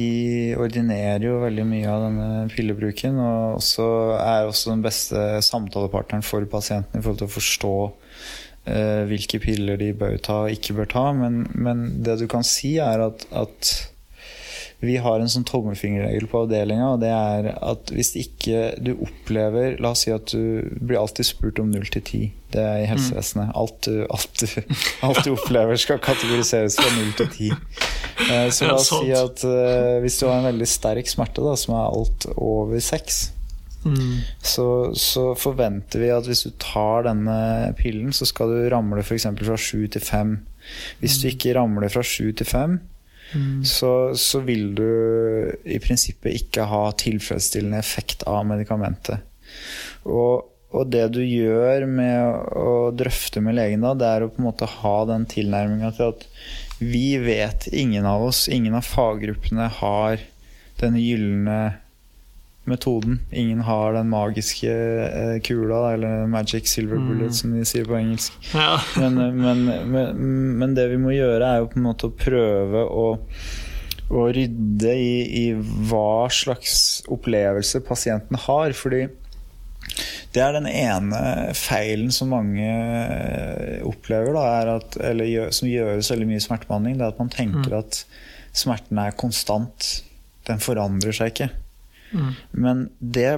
[0.60, 3.18] ordinerer jo veldig mye av denne pillebruken.
[3.18, 3.88] Og også
[4.20, 9.80] er også den beste samtalepartneren for pasienten i forhold til å forstå eh, hvilke piller
[9.80, 11.06] de bør ta og ikke bør ta.
[11.16, 13.74] Men, men det du kan si, er at, at
[14.84, 19.78] vi har en sånn tommelfingerregel på avdelinga, og det er at hvis ikke du opplever
[19.80, 22.26] La oss si at du blir alltid spurt om 0 til 10.
[22.52, 23.54] Det er i helsevesenet.
[23.56, 24.74] Alt du, alt, du,
[25.06, 27.62] alt du, opplever, skal kategoriseres fra 0 til 10.
[28.26, 31.56] Eh, så la oss si at uh, hvis du har en veldig sterk smerte, da,
[31.60, 33.18] som er alt over 6
[33.84, 34.14] mm.
[34.40, 37.38] så, så, forventer vi at hvis du tar denne
[37.80, 39.28] pillen, så skal du ramle f.eks.
[39.40, 40.36] fra 7 til 5.
[41.00, 41.32] Hvis du mm.
[41.32, 42.78] ikke ramler fra 7 til 5,
[43.34, 43.64] Mm.
[43.66, 44.90] Så, så, vil du
[45.64, 49.24] i prinsippet ikke ha tilfredsstillende effekt av medikamentet.
[50.06, 54.42] Og, og det du gjør med å drøfte med legen da, det er å på
[54.42, 56.26] en måte ha den tilnærminga til at
[56.78, 60.20] vi vet, ingen av oss, ingen av faggruppene har
[60.80, 61.60] denne gylne
[62.66, 63.20] metoden.
[63.30, 64.72] Ingen har den magiske
[65.06, 67.36] eh, kula, eller magic silver bullet, mm.
[67.38, 68.34] som de sier på engelsk.
[68.54, 68.80] Ja.
[69.00, 70.24] men, eh, men, men,
[70.58, 73.06] men, det vi må gjøre, er jo på en måte å prøve å,
[74.10, 75.12] å rydde i,
[75.44, 75.46] i,
[75.90, 78.74] hva slags opplevelse pasienten har.
[78.76, 79.06] Fordi
[80.34, 81.20] det er den ene
[81.56, 86.98] feilen som mange eh, opplever, da, at, eller som gjøres veldig mye smertebehandling.
[86.98, 87.78] Det er at man tenker mm.
[87.84, 88.02] at
[88.56, 89.94] smerten er konstant.
[90.46, 91.48] Den forandrer seg ikke.
[92.12, 92.32] Mm.
[92.50, 93.30] Men det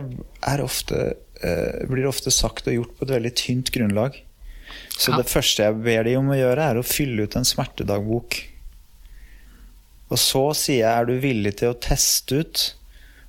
[0.63, 4.19] ofte, eh, blir ofte sagt og gjort på et veldig tynt grunnlag.
[4.99, 5.21] Så ja.
[5.21, 8.41] det første jeg ber de om å gjøre, er å fylle ut en smertedagbok.
[10.09, 12.67] Og så sier jeg, er du villig til å teste ut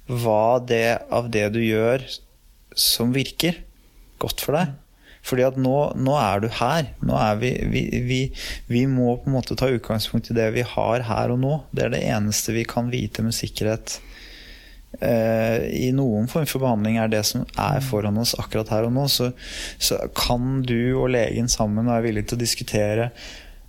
[0.10, 2.04] hva det av det du gjør,
[2.74, 3.60] som virker
[4.22, 4.78] godt for deg?
[5.26, 6.94] Fordi at nå, nå er du her.
[7.06, 8.20] Nå er vi, vi, vi,
[8.72, 11.56] vi, må på en måte ta utgangspunkt i det vi har her og nå.
[11.76, 14.00] Det er det eneste vi kan vite med sikkerhet
[15.00, 19.04] i noen form for behandling er det som er foran oss akkurat her og nå,
[19.12, 19.30] så,
[19.78, 23.06] så, kan du og legen sammen være villige til å diskutere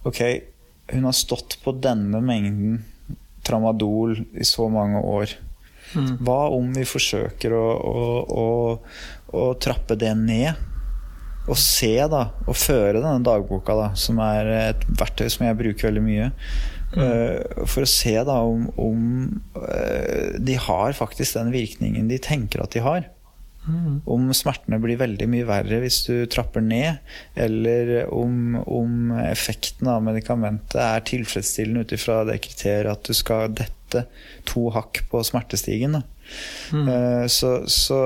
[0.09, 0.23] Ok,
[0.95, 2.81] hun har stått på denne mengden
[3.45, 5.35] tramadol i så mange år.
[5.95, 6.11] Mm.
[6.25, 8.03] Hva om vi forsøker å, å,
[8.43, 8.49] å,
[9.37, 10.67] å trappe det ned?
[11.51, 15.89] Og se, da, og føre denne dagboka, da, som er et verktøy som jeg bruker
[15.89, 16.29] veldig mye.
[16.97, 19.07] Eh, for å se da om, om
[19.63, 23.09] eh, de har faktisk den virkningen de tenker at de har.
[23.69, 24.01] Mm.
[24.09, 27.03] Om smertene blir veldig mye verre hvis du trapper ned,
[27.37, 33.53] eller om, om effekten av medikamentet er tilfredsstillende ut ifra det kriteriet at du skal
[33.53, 34.07] dette
[34.49, 35.99] to hakk på smertestigen.
[35.99, 36.03] Da.
[36.73, 38.01] Eh, Så, så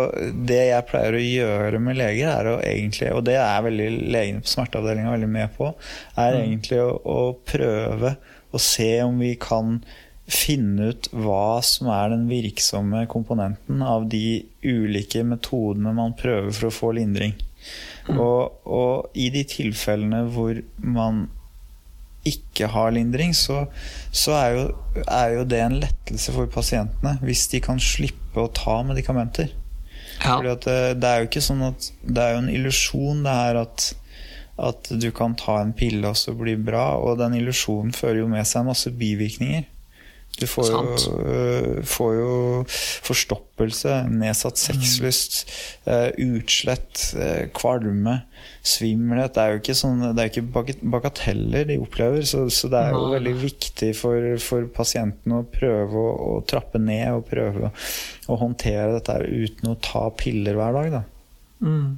[0.48, 4.44] det jeg pleier å gjøre med leger, er å egentlig, og det er veldig legene
[4.44, 5.70] på smerteavdelinga veldig med på,
[6.18, 8.16] er egentlig å, å prøve
[8.54, 9.80] å se om vi kan
[10.24, 16.70] finne ut hva som er den virksomme komponenten av de ulike metodene man prøver for
[16.70, 17.34] å få lindring.
[18.12, 21.26] Og, og i de tilfellene hvor man
[22.24, 23.66] ikke har lindring, så,
[24.12, 28.52] så er, jo, er jo det en lettelse for pasientene hvis de kan slippe å
[28.52, 29.52] ta medikamenter.
[30.22, 30.38] Ja.
[30.38, 33.32] Fordi at det, det er jo ikke sånn at Det er jo en illusjon det
[33.34, 33.86] her at,
[34.60, 38.30] at du kan ta en pille og så bli bra, og den illusjonen fører jo
[38.30, 39.70] med seg masse bivirkninger.
[40.34, 40.78] Du får jo,
[41.22, 42.30] øh, får jo
[43.06, 45.44] forstoppelse, nedsatt sexlyst,
[45.86, 48.16] øh, utslett, øh, kvalme,
[48.62, 49.34] svimmelhet.
[49.36, 52.96] Det er jo ikke, sånn, det er ikke bagateller de opplever, så, så det er
[52.96, 57.72] jo veldig viktig for, for pasienten å prøve å, å trappe ned og prøve å,
[58.34, 60.98] å håndtere dette uten å ta piller hver dag.
[60.98, 61.04] Da.
[61.62, 61.92] Mm.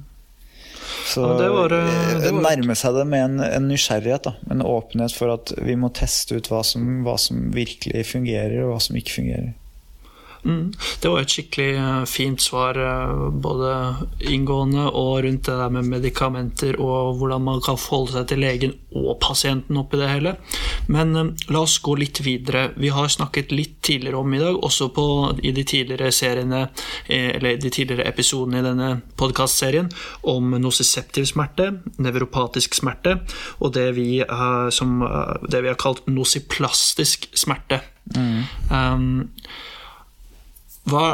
[1.07, 4.23] Så Ja, det var, eh, eh, det var- nærme seg det med en, en nysgjerrighet.
[4.23, 4.33] Da.
[4.51, 8.73] En åpenhet for at vi må teste ut hva som, hva som virkelig fungerer, og
[8.75, 9.53] hva som ikke fungerer.
[10.47, 10.71] Mm.
[11.01, 13.71] Det var et skikkelig eh, fint svar, eh, både
[14.31, 18.75] inngående og rundt det der med medikamenter og hvordan man kan forholde seg til legen
[18.95, 20.35] og pasienten oppi det hele.
[20.87, 22.69] Men eh, la oss gå litt videre.
[22.79, 25.07] Vi har snakket litt tidligere om i dag, også på,
[25.43, 26.63] i de tidligere seriene,
[27.11, 29.89] eller de tidligere episodene i denne podkastserien,
[30.27, 31.69] om nociceptiv smerte,
[32.03, 33.17] nevropatisk smerte,
[33.59, 34.09] og det vi,
[34.75, 34.99] som,
[35.47, 37.81] det vi har kalt nociplastisk smerte.
[38.71, 39.27] Um,
[40.87, 41.05] hva,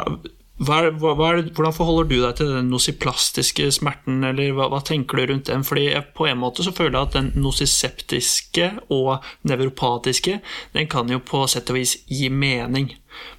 [0.62, 1.12] hva, hva,
[1.50, 5.64] hvordan forholder du deg til den nosiplastiske smerten, eller hva, hva tenker du rundt den?
[5.66, 10.38] Fordi jeg, På en måte så føler jeg at den nosiseptiske og nevropatiske,
[10.76, 12.92] den kan jo på sett og vis gi mening.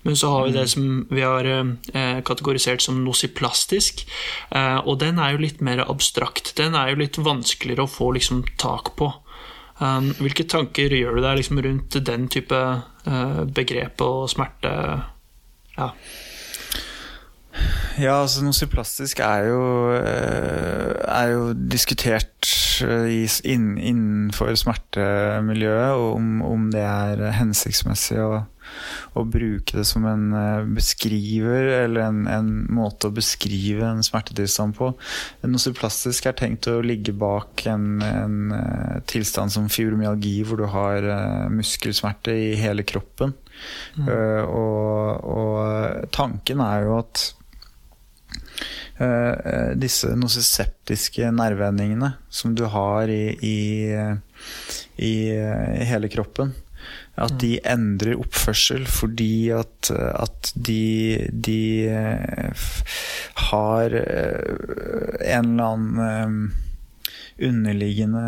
[0.04, 4.06] Men så har vi det som vi har eh, kategorisert som nosiplastisk,
[4.52, 6.54] eh, og den er jo litt mer abstrakt.
[6.60, 9.13] Den er jo litt vanskeligere å få liksom tak på.
[9.76, 14.71] Um, hvilke tanker gjør du deg liksom rundt den type eh, begrep og smerte?
[15.76, 15.89] Ja.
[17.96, 19.62] Ja, altså nociplastisk er jo,
[19.96, 22.50] eh, er jo diskutert
[22.84, 23.08] eh,
[23.48, 28.41] inn, innenfor smertemiljøet, og om, om det er hensiktsmessig å,
[29.15, 34.76] å bruke det som en eh, beskriver, eller en, en måte å beskrive en smertetilstand
[34.76, 34.91] på.
[35.48, 38.38] Nociplastisk er tenkt å ligge bak en, en
[39.08, 41.08] tilstand som fibromyalgi, hvor du har
[41.54, 43.38] muskelsmerte i hele kroppen.
[44.04, 47.30] Eh, og, og tanken er jo at
[49.76, 53.58] disse nocisseptiske nerveendingene som du har i, i,
[54.96, 56.54] i, i hele kroppen,
[57.16, 62.66] at de endrer oppførsel fordi at, at de, de eh,
[63.52, 66.64] har eh, en eller annen eh,
[67.41, 68.21] underliggende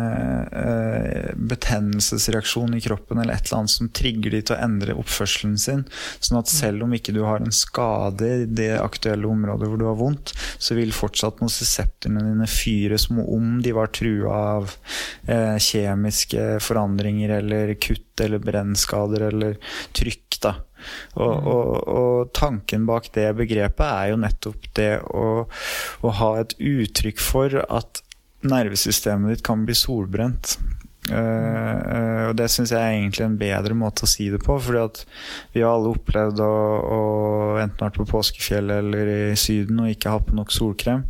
[0.52, 5.56] eh, betennelsesreaksjon i kroppen eller et eller annet som trigger de til å endre oppførselen
[5.60, 5.84] sin.
[6.20, 9.86] Sånn at selv om ikke du har en skade i det aktuelle området hvor du
[9.88, 14.76] har vondt, så vil fortsatt nocissepterne dine fyre som om de var trua av
[15.26, 19.56] eh, kjemiske forandringer eller kutt eller brennskader eller
[19.96, 20.40] trykk.
[20.44, 20.58] da.
[21.18, 25.46] Og, og, og tanken bak det begrepet er jo nettopp det å,
[26.04, 28.02] å ha et uttrykk for at
[28.46, 30.58] nervesystemet ditt kan bli solbrent.
[31.08, 34.58] Eh, og det syns jeg er egentlig en bedre måte å si det på.
[34.60, 35.00] fordi at
[35.54, 36.54] vi har alle opplevd å,
[36.98, 37.00] å
[37.62, 41.06] enten vært på påskefjellet eller i Syden og ikke ha på nok solkrem.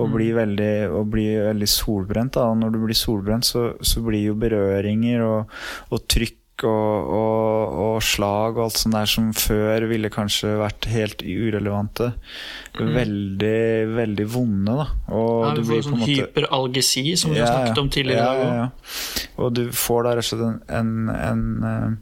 [0.00, 2.38] Og bli veldig, og bli veldig solbrent.
[2.38, 2.48] Da.
[2.52, 5.60] Og når du blir solbrent, så, så blir jo berøringer og,
[5.92, 10.86] og trykk og, og, og slag og alt sånt der som før ville kanskje vært
[10.92, 12.12] helt urelevante,
[12.78, 14.76] veldig, veldig vonde.
[14.78, 14.86] da.
[15.14, 18.20] Og Ja, du blir sånn måte hyperalgesi, som vi Ja, har snakket om tidligere.
[18.20, 19.24] I dag ja, også.
[19.24, 19.28] ja.
[19.44, 21.98] Og du får da rett og slett en, en, en,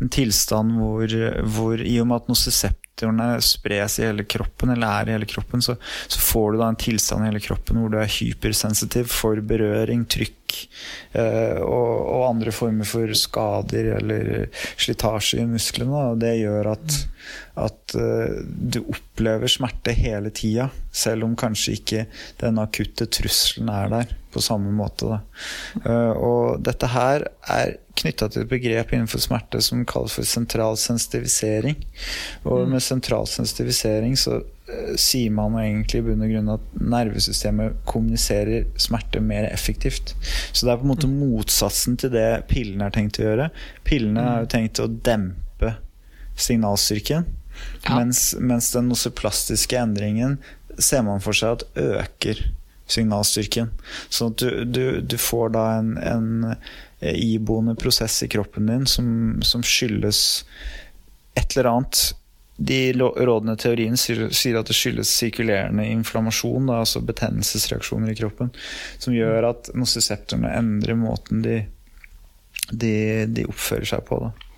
[0.00, 1.16] en tilstand hvor,
[1.56, 2.32] hvor i og med at
[2.92, 5.76] noceseptorene spres i hele kroppen, eller er i hele kroppen, så,
[6.08, 10.04] så, får du da en tilstand i hele kroppen hvor du er hypersensitiv for berøring,
[10.06, 10.68] trykk
[11.12, 16.12] eh, og, og, andre former for skader eller slitasje i musklene.
[16.12, 16.98] Og det gjør at,
[17.56, 22.04] at uh, du opplever smerte hele tida, selv om kanskje ikke
[22.42, 25.10] den akutte trusselen er der på samme måte.
[25.12, 25.18] Da.
[26.16, 31.76] og dette her er knytta til et begrep innenfor smerte som kalles for sentral sensitivisering.
[32.44, 32.72] Og mm.
[32.74, 38.66] med sentral sensitivisering så uh, sier man egentlig i bunn og grunn at nervesystemet kommuniserer
[38.80, 40.14] smerte mer effektivt.
[40.52, 41.18] Så det er på en måte mm.
[41.26, 43.52] motsatsen til det pillene er tenkt å gjøre.
[43.88, 44.52] Pillene er jo mm.
[44.56, 45.76] tenkt å dempe
[46.40, 47.28] signalstyrken.
[47.82, 47.98] Ja.
[47.98, 50.38] Mens, mens den noseplastiske endringen
[50.78, 52.40] ser man for seg at øker
[52.92, 53.70] signalstyrken.
[54.08, 56.56] Så at du, du, du får da en, en,
[57.02, 59.06] iboende prosess i kroppen din som,
[59.42, 60.44] som, skyldes
[61.34, 62.02] et eller annet.
[62.62, 68.52] De rådende teorien sier, at det skyldes sirkulerende inflammasjon, da, altså betennelsesreaksjoner i kroppen,
[69.02, 71.56] som gjør at noseseptorene endrer måten de,
[72.70, 72.94] de,
[73.26, 74.20] de oppfører seg på.
[74.28, 74.51] Da.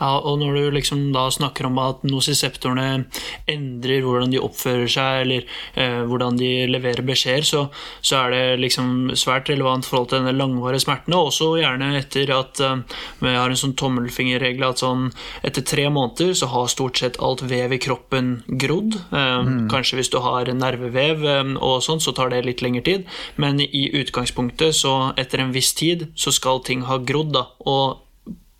[0.00, 3.04] Ja, og når du liksom da snakker om at nosiseptorene
[3.50, 5.44] endrer hvordan de oppfører seg, eller
[5.76, 7.66] eh, hvordan de leverer beskjeder, så,
[8.00, 11.16] så, er det liksom svært relevant i forhold til denne langvarige smerten.
[11.16, 12.80] Og Også gjerne etter at eh,
[13.20, 15.10] vi har en sånn tommelfingerregel at sånn
[15.46, 18.96] etter tre måneder så har stort sett alt vev i kroppen grodd.
[19.12, 19.64] Eh, mm.
[19.72, 23.08] Kanskje hvis du har nervevev eh, og sånn, så tar det litt lengre tid,
[23.40, 27.34] men i utgangspunktet så etter en viss tid så skal ting ha grodd.
[27.36, 28.06] da, og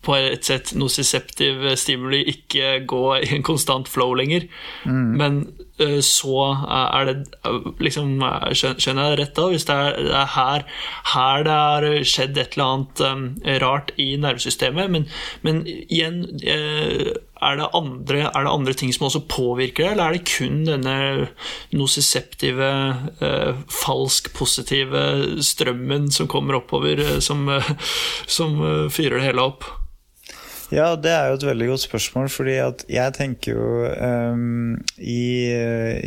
[0.01, 4.47] på et sett nociceptiv stimuli ikke gå i en konstant flow lenger.
[4.85, 5.09] Mm.
[5.19, 5.41] Men
[5.81, 7.17] uh, så er det
[7.81, 8.21] liksom
[8.57, 9.47] Skjønner jeg det rett da?
[9.51, 10.65] Hvis det er, det er her,
[11.13, 13.27] her, det har skjedd et eller annet um,
[13.61, 14.89] rart i nervesystemet.
[14.93, 15.05] Men,
[15.45, 20.17] men igjen er det, andre, er det, andre, ting som også påvirker det, eller er
[20.17, 20.95] det kun denne
[21.77, 22.71] nociceptive,
[23.21, 25.05] uh, falsk positive
[25.45, 27.45] strømmen som kommer oppover, som,
[28.39, 28.57] som
[28.93, 29.69] fyrer det hele opp?
[30.71, 32.29] Ja, det er jo et veldig godt spørsmål.
[32.31, 35.51] fordi jeg tenker jo um, i,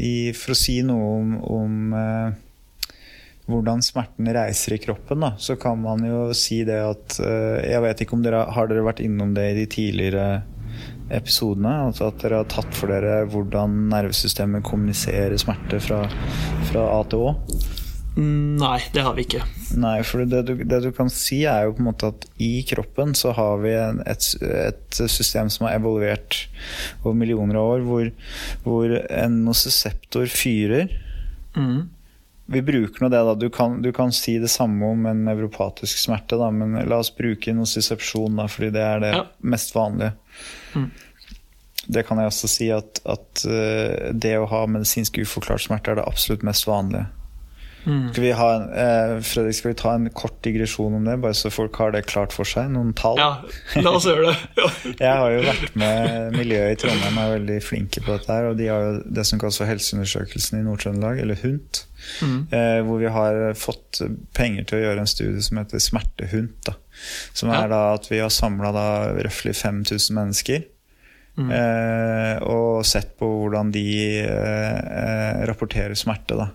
[0.00, 2.96] i, For å si noe om, om uh,
[3.44, 7.85] hvordan smerten reiser i kroppen, da, så kan man jo si det at uh, Jeg
[7.85, 10.27] vet ikke om dere har dere vært innom det i de tidligere
[11.12, 11.74] episodene?
[11.90, 16.07] Altså at dere har tatt for dere hvordan nervesystemet kommuniserer smerte fra,
[16.70, 17.35] fra A til Å?
[18.14, 19.42] Nei, det har vi ikke.
[19.81, 22.62] Nei, for det du, det du, kan si, er jo på en måte at i
[22.68, 26.44] kroppen så har vi et, et, system som har evolvert
[27.03, 28.12] over millioner av år, hvor,
[28.66, 30.94] hvor en noseseptor fyrer.
[31.59, 31.90] Mm.
[32.55, 33.35] Vi bruker nå det, da.
[33.35, 37.11] Du kan, du kan, si det samme om en nevropatisk smerte, da, men la oss
[37.16, 39.24] bruke nosisepsjon, da, fordi det er det ja.
[39.42, 40.14] mest vanlige.
[40.77, 40.87] Mm.
[41.98, 45.98] Det kan jeg også si at, at uh, det å ha medisinsk uforklart smerte er
[45.98, 47.09] det absolutt mest vanlige.
[47.84, 48.12] Mm.
[48.12, 51.50] Skal vi en, eh, Fredrik, skal vi ta en kort digresjon om det, bare så
[51.52, 52.70] folk har det klart for seg?
[52.72, 53.18] Noen tall?
[53.20, 53.42] Ja,
[53.84, 54.36] la oss gjøre det.
[54.56, 54.68] Ja.
[55.06, 58.32] jeg har jo vært med miljøet i Trondheim, er veldig flinke på dette.
[58.32, 61.84] her, Og de har jo det som kalles for Helseundersøkelsen i Nord-Trøndelag, eller HUNT.
[62.20, 62.38] Mm.
[62.52, 64.02] Eh, hvor vi har fått
[64.36, 66.60] penger til å gjøre en studie som heter Smertehunt.
[66.68, 66.76] Da.
[67.36, 68.72] Som er da at vi har samla
[69.24, 70.70] røftlig 5000 mennesker.
[71.34, 71.48] Mm.
[71.50, 73.86] Eh, og sett på hvordan de
[74.22, 76.36] eh, eh rapporterer smerte.
[76.38, 76.52] da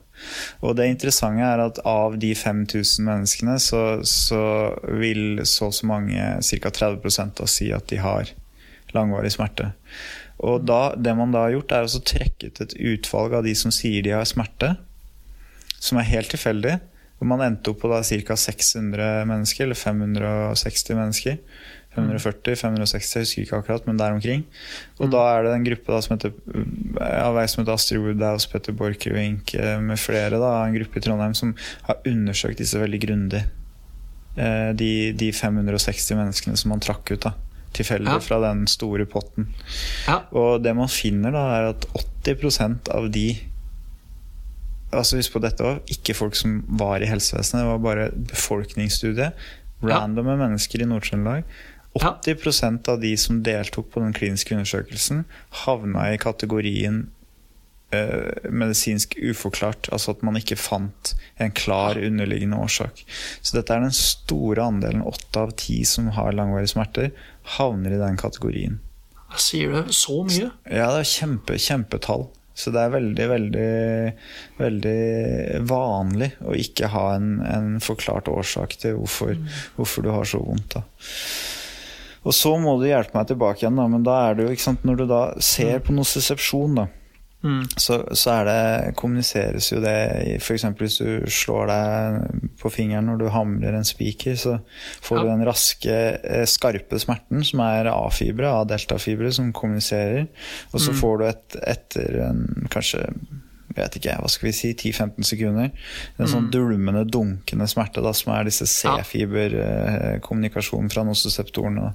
[0.66, 4.44] og det interessante er at av de 5000 menneskene, så, så
[5.00, 6.74] vil så og så mange, ca.
[6.74, 8.34] 30 da, si at de har
[8.96, 9.72] langvarig smerte.
[10.40, 13.56] Og da, det man da har gjort, er å trekke ut et utvalg av de
[13.58, 14.76] som sier de har smerte,
[15.80, 16.80] som er helt tilfeldig.
[17.20, 18.36] Hvor man endte opp på ca.
[18.40, 21.40] 600 mennesker, eller 560 mennesker.
[21.96, 24.46] 540, 560, jeg husker ikke akkurat, men der omkring.
[25.00, 25.14] Og mm.
[25.16, 26.34] da er det en gruppe da, som heter,
[27.02, 30.38] ja, som heter Astrid Woodhouse, Petter Borchgrevink eh, med flere.
[30.38, 31.56] Da, en gruppe i Trondheim som
[31.90, 33.44] har undersøkt disse veldig grundig.
[34.38, 37.24] Eh, de, de 560 menneskene som man trakk ut.
[37.26, 37.36] da
[37.76, 38.20] tilfeldig ja.
[38.24, 39.46] fra den store potten.
[40.08, 40.24] Ja.
[40.34, 41.88] Og det man finner, da, er at
[42.26, 43.30] 80% av de
[44.90, 49.28] Altså Husk på dette òg, ikke folk som var i helsevesenet, det var bare befolkningsstudie.
[49.86, 50.40] Randome ja.
[50.40, 51.44] mennesker i Nord-Trøndelag
[51.98, 55.24] 80% av de som deltok på den kliniske undersøkelsen,
[55.66, 57.08] havna i kategorien
[57.96, 59.90] uh, medisinsk uforklart.
[59.92, 63.04] Altså at man ikke fant en klar underliggende årsak.
[63.42, 67.12] Så dette er den store andelen, åtte av ti som har langvarige smerter,
[67.58, 68.80] havner i den kategorien.
[69.30, 69.94] Hva sier du?
[69.94, 70.52] Så mye?
[70.66, 72.30] Ja, det er kjempe, kjempetall.
[72.60, 73.68] Så det er veldig, veldig,
[74.58, 75.02] veldig
[75.70, 79.46] vanlig å ikke ha en, en forklart årsak til hvorfor, mm.
[79.78, 80.76] hvorfor du har så vondt.
[80.76, 80.84] da.
[82.28, 83.88] Og så må du hjelpe meg tilbake igjen, da.
[83.92, 86.90] Men da er det jo, ikke sant, når du da ser på nosesepsjon, da.
[87.40, 87.62] Mm.
[87.80, 89.94] Så, så er det, kommuniseres jo det
[90.42, 90.66] F.eks.
[90.76, 94.58] hvis du slår deg på fingeren når du hamrer en spiker, så
[95.06, 100.28] får du den raske, eh, skarpe smerten som er A-fibre, A-deltafibre, som kommuniserer.
[100.74, 102.44] Og så får du et, etter en
[102.74, 103.06] kanskje
[103.80, 105.68] vet ikke, hva skal vi si, 10-15 sekunder.
[106.20, 111.88] En sånn dulmende, dunkende smerte da, som er disse C-fiberkommunikasjonen fra noseseptorene.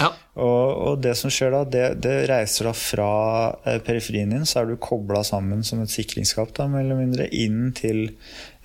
[0.00, 0.08] Ja.
[0.34, 3.10] Og, og det som skjer da, det, det reiser da fra
[3.62, 7.28] eh, periferien din, så er du kobla sammen som et sikringsskap, da, mer eller mindre,
[7.30, 8.08] inn til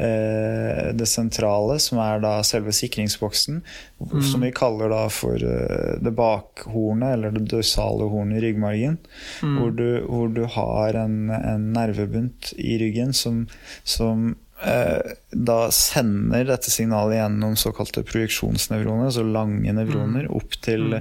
[0.02, 3.62] eh, det sentrale, som er da selve sikringsboksen,
[4.32, 8.98] som vi kaller da for eh, det bakhornet, eller det dorsale hornet i ryggmargen,
[9.46, 13.44] hvor, du, hvor du har en, en nervebunt i ryggen som,
[13.86, 20.98] som da sender dette signalet gjennom såkalte projeksjonsnevroner, altså lange nevroner, opp til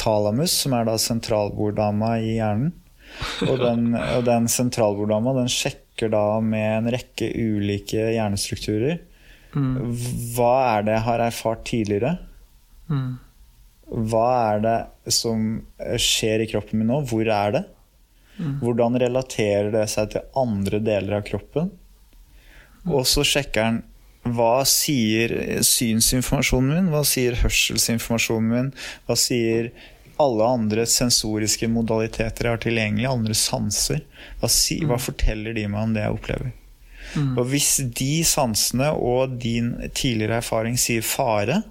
[0.00, 2.74] talamus, som er da sentralborddama i hjernen.
[3.48, 9.00] Og den, og den sentralborddama den sjekker da med en rekke ulike hjernestrukturer.
[9.50, 12.14] Hva er det jeg har erfart tidligere?
[12.90, 13.18] Mm.
[14.10, 14.78] Hva er det
[15.16, 15.50] som
[15.98, 17.00] skjer i kroppen min nå?
[17.10, 17.64] Hvor er det?
[18.60, 21.72] Hvordan relaterer det seg til andre deler av kroppen?
[22.88, 23.82] Og så sjekker han
[24.24, 25.32] hva sier
[25.64, 28.70] synsinformasjonen min, hva sier hørselsinformasjonen min,
[29.08, 29.70] hva sier
[30.20, 34.02] alle andre sensoriske modaliteter jeg har tilgjengelig, andre sanser.
[34.40, 36.50] Hva, si, hva forteller de meg om det jeg opplever?
[37.40, 41.62] Og hvis de sansene og din tidligere erfaring sier fare,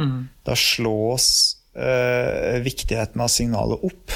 [0.00, 0.28] Mm.
[0.46, 4.14] da slås eh, viktigheten av signalet opp.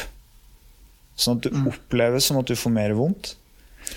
[1.17, 3.35] Sånn at du oppleves som at du får mer vondt.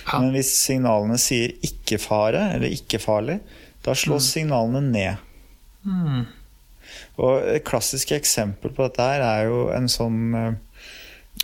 [0.08, 0.20] Ja.
[0.20, 3.40] Men hvis signalene sier 'ikke fare' eller 'ikke farlig',
[3.84, 5.16] da slås signalene ned.
[5.86, 6.26] Mm.
[7.24, 10.36] Og et klassisk eksempel på dette her er jo en sånn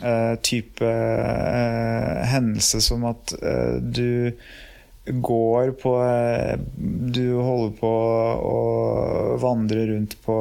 [0.04, 4.34] eh, type uh, hendelse som at uh, du
[5.04, 5.94] går på
[7.12, 7.90] Du holder på
[8.48, 8.60] å
[9.42, 10.38] vandre rundt på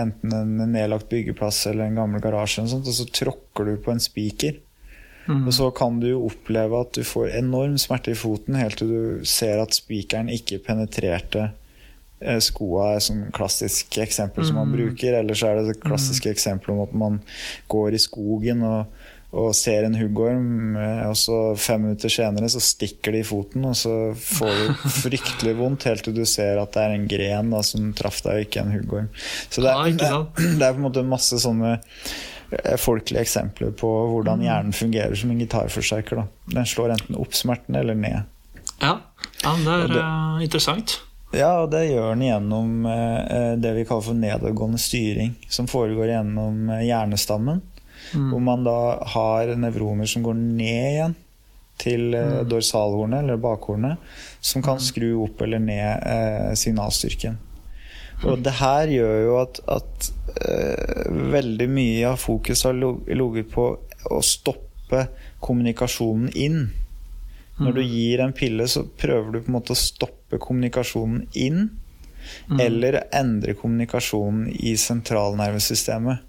[0.00, 3.92] enten en nedlagt byggeplass eller en gammel garasje, og, sånt, og så tråkker du på
[3.92, 4.56] en spiker.
[5.26, 8.92] Og så kan du jo oppleve at du får enorm smerte i foten helt til
[8.92, 11.48] du ser at spikeren ikke penetrerte
[12.20, 15.18] eh, skoa er sånn klassisk eksempel som man bruker.
[15.20, 17.20] Ellers er det det klassiske eksempelet om at man
[17.72, 18.92] går i skogen og,
[19.36, 23.66] og ser en huggorm, eh, og så fem minutter senere så stikker det i foten,
[23.68, 27.52] og så får du fryktelig vondt helt til du ser at det er en gren
[27.52, 29.10] da, som traff deg, ikke en huggorm.
[29.50, 31.76] Så det er, det, er, på en måte masse sånne
[32.78, 36.24] folkelige eksempler på hvordan hjernen fungerer som en gitarforsterker.
[36.52, 38.22] Den slår enten opp smerten eller ned.
[38.80, 38.98] Ja.
[39.42, 41.00] ja, det er det- eh, interessant.
[41.32, 46.12] Ja, og det gjør den gjennom eh, det vi kaller for nedadgående styring, som foregår
[46.12, 47.62] gjennom hjernestammen.
[48.12, 48.30] hjernestammen.
[48.30, 51.16] Hvor man da har nevroner som går ned igjen
[51.76, 52.48] til mm.
[52.48, 53.96] dorsalhornet, eller bakhornet,
[54.40, 57.36] som kan skru opp eller ned eh, signalstyrken.
[58.24, 60.10] Og det her gjør jo at, at
[60.40, 65.06] uh, veldig mye av fokuset har ligget på å stoppe
[65.44, 66.60] kommunikasjonen inn.
[67.56, 71.68] Når du gir en pille, så prøver du på en måte å stoppe kommunikasjonen inn.
[72.60, 76.24] Eller endre kommunikasjonen i sentralnervesystemet.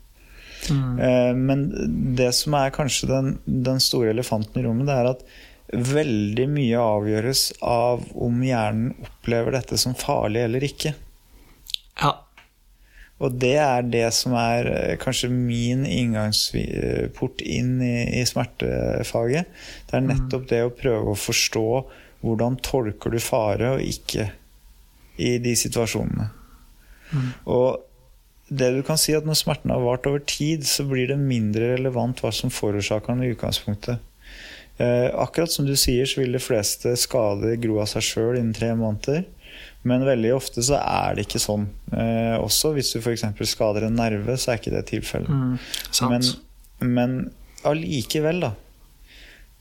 [0.69, 1.67] Eh, Men
[2.15, 5.25] det som er kanskje den, den store elefanten i rommet, det er at
[5.73, 10.93] veldig mye avgjøres av om hjernen opplever dette som farlig eller ikke.
[12.01, 12.13] Ja.
[13.17, 19.49] Og det er det som er eh, kanskje min inngangsport inn i, i smertefaget.
[19.89, 21.67] Det er nettopp det å prøve å forstå
[22.25, 24.29] hvordan tolker du fare og ikke
[25.17, 26.29] i de situasjonene.
[27.49, 27.83] Og
[28.47, 31.73] det du kan si at når smerten har vart over tid, så blir det mindre
[31.73, 34.03] relevant hva som forårsaker den i utgangspunktet.
[34.77, 38.53] Eh, akkurat som du sier, så vil de fleste skader gro av seg sjøl innen
[38.55, 39.25] tre måneder.
[39.87, 41.67] Men veldig ofte så er det ikke sånn.
[41.93, 43.25] Eh, også hvis du f.eks.
[43.51, 45.29] skader en nerve, så er ikke det tilfellet.
[45.31, 45.57] Mm.
[46.11, 46.29] Men,
[46.97, 47.17] men
[47.67, 48.53] allikevel, da,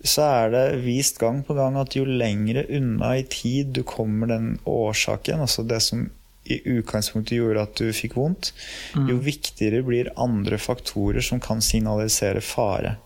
[0.04, 4.30] så er det vist gang på gang at jo lengre unna i tid du kommer
[4.30, 6.08] den årsaken, altså det som
[6.46, 8.52] i utgangspunktet gjorde at du fikk vondt,
[8.94, 12.96] jo viktigere blir andre faktorer som kan signalisere fare.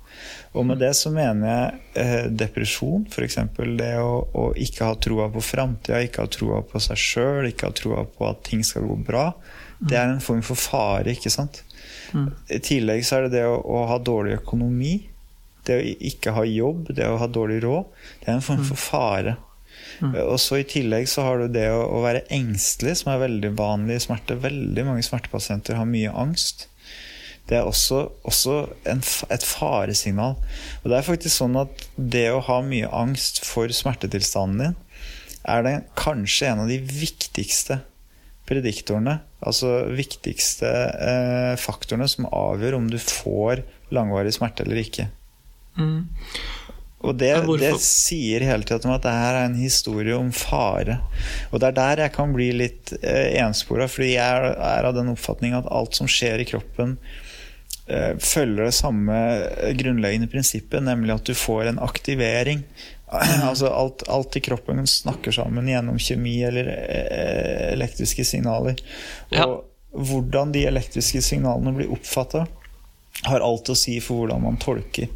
[0.53, 3.37] Og med det så mener jeg eh, depresjon, f.eks.
[3.79, 7.69] Det å, å ikke ha troa på framtida, ikke ha troa på seg sjøl, ikke
[7.71, 9.29] ha troa på at ting skal gå bra.
[9.79, 11.63] Det er en form for fare, ikke sant.
[12.51, 14.97] I tillegg så er det det å, å ha dårlig økonomi.
[15.65, 17.87] Det å ikke ha jobb, det å ha dårlig råd.
[18.19, 19.37] Det er en form for fare.
[20.01, 23.53] Og så I tillegg så har du det å, å være engstelig, som er veldig
[23.59, 24.39] vanlig i smerte.
[24.41, 26.67] Veldig mange smertepasienter har mye angst.
[27.51, 28.57] Det er også, også
[28.89, 30.37] en, et faresignal.
[30.83, 34.79] Og det er faktisk sånn at det å ha mye angst for smertetilstanden din,
[35.51, 37.81] er det kanskje en av de viktigste
[38.51, 45.07] prediktorene, altså viktigste eh, faktorene som avgjør om du får langvarig smerte eller ikke.
[45.79, 46.11] Mm.
[47.01, 47.31] Og det,
[47.63, 50.99] det, sier hele tiden at det her er en historie om fare.
[51.49, 54.99] Og det er der jeg kan bli litt eh, enspora, fordi jeg er, er, av
[54.99, 56.99] den oppfatning at alt som skjer i kroppen,
[58.23, 59.17] følger det samme
[59.79, 62.65] grunnleggende prinsippet, nemlig at du får en aktivering.
[63.51, 68.79] altså alt, alt, i kroppen snakker sammen gjennom kjemi eller eh, elektriske signaler.
[69.35, 69.49] Ja.
[69.49, 69.67] Og
[70.11, 72.47] hvordan de elektriske signalene blir oppfatta,
[73.27, 75.11] har alt å si for hvordan man tolker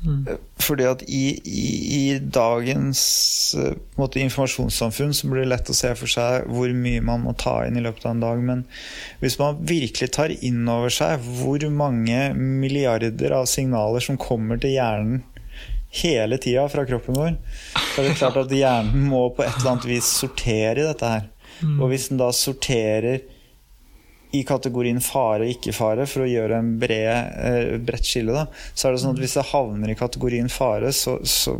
[0.00, 0.24] Mm.
[0.56, 1.64] Fordi at i, i,
[1.96, 3.00] i dagens
[3.58, 7.34] eh, måte, informasjonssamfunn så blir det lett å se for seg hvor mye man må
[7.38, 8.44] ta inn i løpet av en dag.
[8.50, 8.62] Men
[9.20, 14.78] hvis man virkelig tar inn over seg hvor mange milliarder av signaler som kommer til
[14.78, 15.20] hjernen
[16.00, 17.36] hele tida fra kroppen vår,
[17.74, 21.12] så er det klart at hjernen må på et eller annet vis sortere i dette
[21.16, 21.28] her.
[21.60, 21.76] Mm.
[21.76, 23.24] Og hvis den da sorterer
[24.36, 28.46] i kategorien fare og ikke fare, for å gjøre en bred, eh, bredt skille, da,
[28.74, 31.56] så er det sånn at hvis det havner i kategorien fare, så, så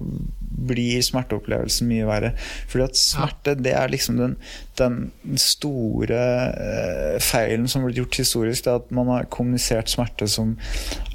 [0.71, 2.33] blir smerteopplevelsen mye verre.
[2.71, 4.37] Fordi at smerte, det er liksom den,
[4.79, 4.99] den
[5.41, 8.67] store eh, feilen som har blitt gjort historisk.
[8.67, 10.55] Det er at man har kommunisert smerte som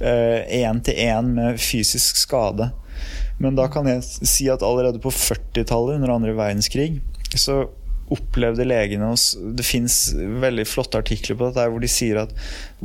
[0.02, 2.72] én-til-én eh, med fysisk skade.
[3.40, 7.02] Men da kan jeg si at allerede på 40-tallet, under andre verdenskrig,
[7.36, 7.66] så
[8.14, 12.34] opplevde legene hos Det fins veldig flotte artikler på dette hvor de sier at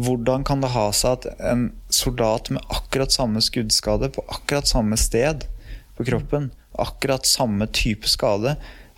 [0.01, 4.97] hvordan kan det ha seg at en soldat med akkurat samme skuddskade på akkurat samme
[5.01, 5.45] sted
[5.99, 6.49] på kroppen,
[6.81, 8.55] akkurat samme type skade,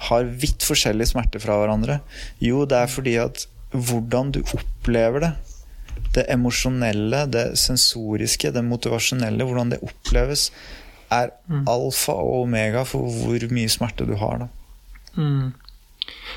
[0.09, 1.99] har vidt forskjellig smerte fra hverandre?
[2.43, 5.33] Jo, det er fordi at hvordan du opplever det,
[6.15, 10.51] det emosjonelle, det sensoriske, det motivasjonelle, hvordan det oppleves,
[11.13, 11.65] er mm.
[11.69, 14.45] alfa og omega for hvor mye smerte du har.
[14.45, 14.49] da.
[15.17, 15.53] Mm.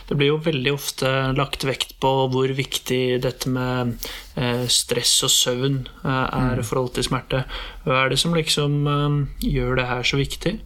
[0.10, 3.96] Det blir jo veldig ofte lagt vekt på hvor viktig dette med
[4.36, 6.68] eh, stress og søvn eh, er i mm.
[6.70, 7.44] forhold til smerte.
[7.86, 9.20] Hva er det som liksom eh,
[9.56, 10.58] gjør det her så viktig?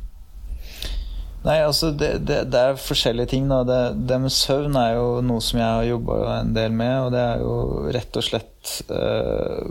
[1.39, 3.47] Nei, altså det, det, det er forskjellige ting.
[3.51, 3.61] Da.
[3.67, 7.13] Det, det, med søvn er jo noe som jeg har jobba en del med, og
[7.15, 7.55] det er jo
[7.95, 9.63] rett og slett uh,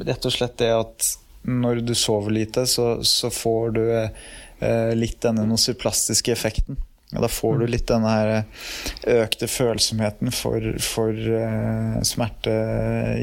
[0.00, 1.06] Rett og slett det at
[1.48, 6.78] når du sover lite, så, så får du uh, litt denne nosyplastiske effekten.
[7.16, 12.52] Og da får du litt denne her eh, økte følsomheten for, for uh, smerte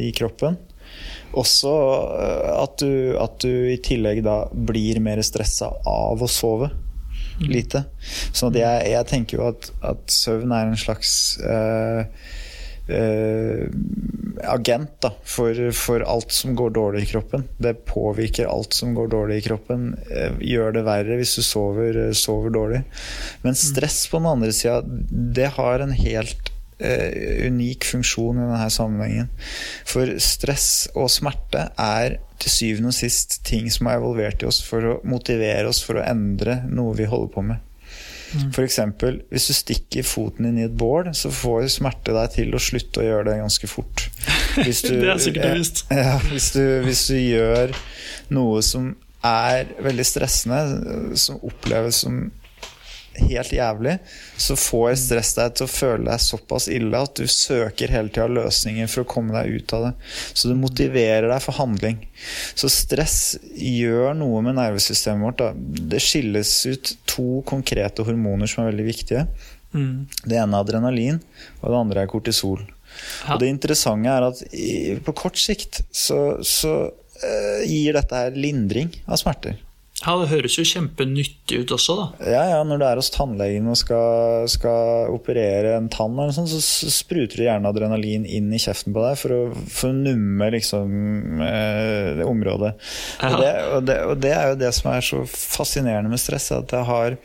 [0.01, 0.57] i kroppen.
[1.37, 6.71] Også uh, at, du, at, du, i tillegg da blir mer stressa av å sove
[6.73, 7.47] mm.
[7.47, 7.85] lite.
[8.35, 12.03] Så jeg, jeg, tenker jo at, at, søvn er en slags uh,
[12.87, 13.67] eh,
[14.43, 17.45] agent da, for, for, alt som går dårlig i kroppen.
[17.57, 19.89] Det påvirker alt som går dårlig i kroppen.
[20.11, 22.83] Eh, gjør det verre hvis du sover, eh, sover dårlig.
[23.43, 23.61] Men mm.
[23.61, 24.81] stress på den andre sida,
[25.37, 29.31] det har en helt eh, unik funksjon i denne sammenhengen.
[29.87, 34.61] For stress og smerte er til syvende og sist ting som er evolvert i oss
[34.65, 37.66] for å motivere oss for å endre noe vi holder på med.
[38.33, 38.49] Mm.
[38.51, 38.79] F.eks.
[39.31, 43.03] hvis du stikker foten inn i et bål, så får smerte deg til å slutte
[43.03, 44.07] å gjøre det ganske fort.
[44.57, 45.83] Du, det er sikkert bevisst.
[45.93, 47.75] Ja, hvis, du, hvis du gjør
[48.33, 52.23] noe som er veldig stressende, som oppleves som
[53.29, 53.97] helt jævlig,
[54.37, 58.27] så får stress deg til å føle deg såpass ille at du søker hele tida
[58.31, 59.91] løsninger for å komme deg ut av det.
[60.33, 61.99] Så du motiverer deg for handling.
[62.57, 63.19] Så stress
[63.53, 65.43] gjør noe med nervesystemet vårt.
[65.43, 65.51] Da.
[65.93, 69.27] Det skilles ut to konkrete hormoner som er veldig viktige.
[69.73, 70.07] Mm.
[70.23, 71.21] Det ene er adrenalin,
[71.61, 72.63] og det andre er kortisol.
[73.27, 73.35] Ja.
[73.35, 74.41] Og det interessante er at
[75.05, 79.59] på kort sikt så, så uh, gir dette her lindring av smerter.
[80.05, 82.05] Ja, Det høres jo kjempenyttig ut også, da.
[82.29, 86.51] Ja, ja, Når du er hos tannlegen og skal, skal operere en tann, eller sånt,
[86.53, 90.51] så spruter det gjerne adrenalin inn i kjeften på deg for å, for å numme
[90.53, 90.91] liksom,
[91.41, 92.75] eh, det området.
[93.23, 93.31] Ja.
[93.31, 96.51] Og, det, og, det, og, det, er jo det som er så fascinerende med stress,
[96.53, 97.17] at det, har,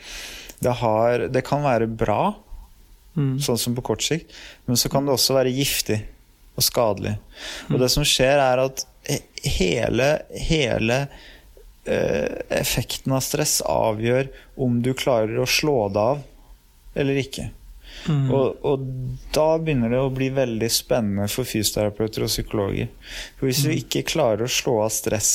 [0.64, 2.22] det, har, det kan være bra,
[3.18, 3.36] mm.
[3.44, 4.32] sånn som på kort sikt,
[4.64, 6.00] men så kan det også være giftig
[6.56, 7.18] og skadelig.
[7.68, 7.82] Og mm.
[7.84, 8.86] det som skjer, er at
[9.60, 10.08] hele,
[10.48, 11.02] hele
[11.82, 14.28] effekten av stress avgjør
[14.62, 16.22] om du klarer å slå det av
[16.94, 17.48] eller ikke.
[18.08, 18.28] Mm.
[18.34, 18.84] Og, og,
[19.34, 22.88] da begynner det å bli veldig spennende for fysioterapeuter og psykologer.
[23.38, 23.68] For hvis mm.
[23.68, 25.32] du ikke klarer å slå av stress,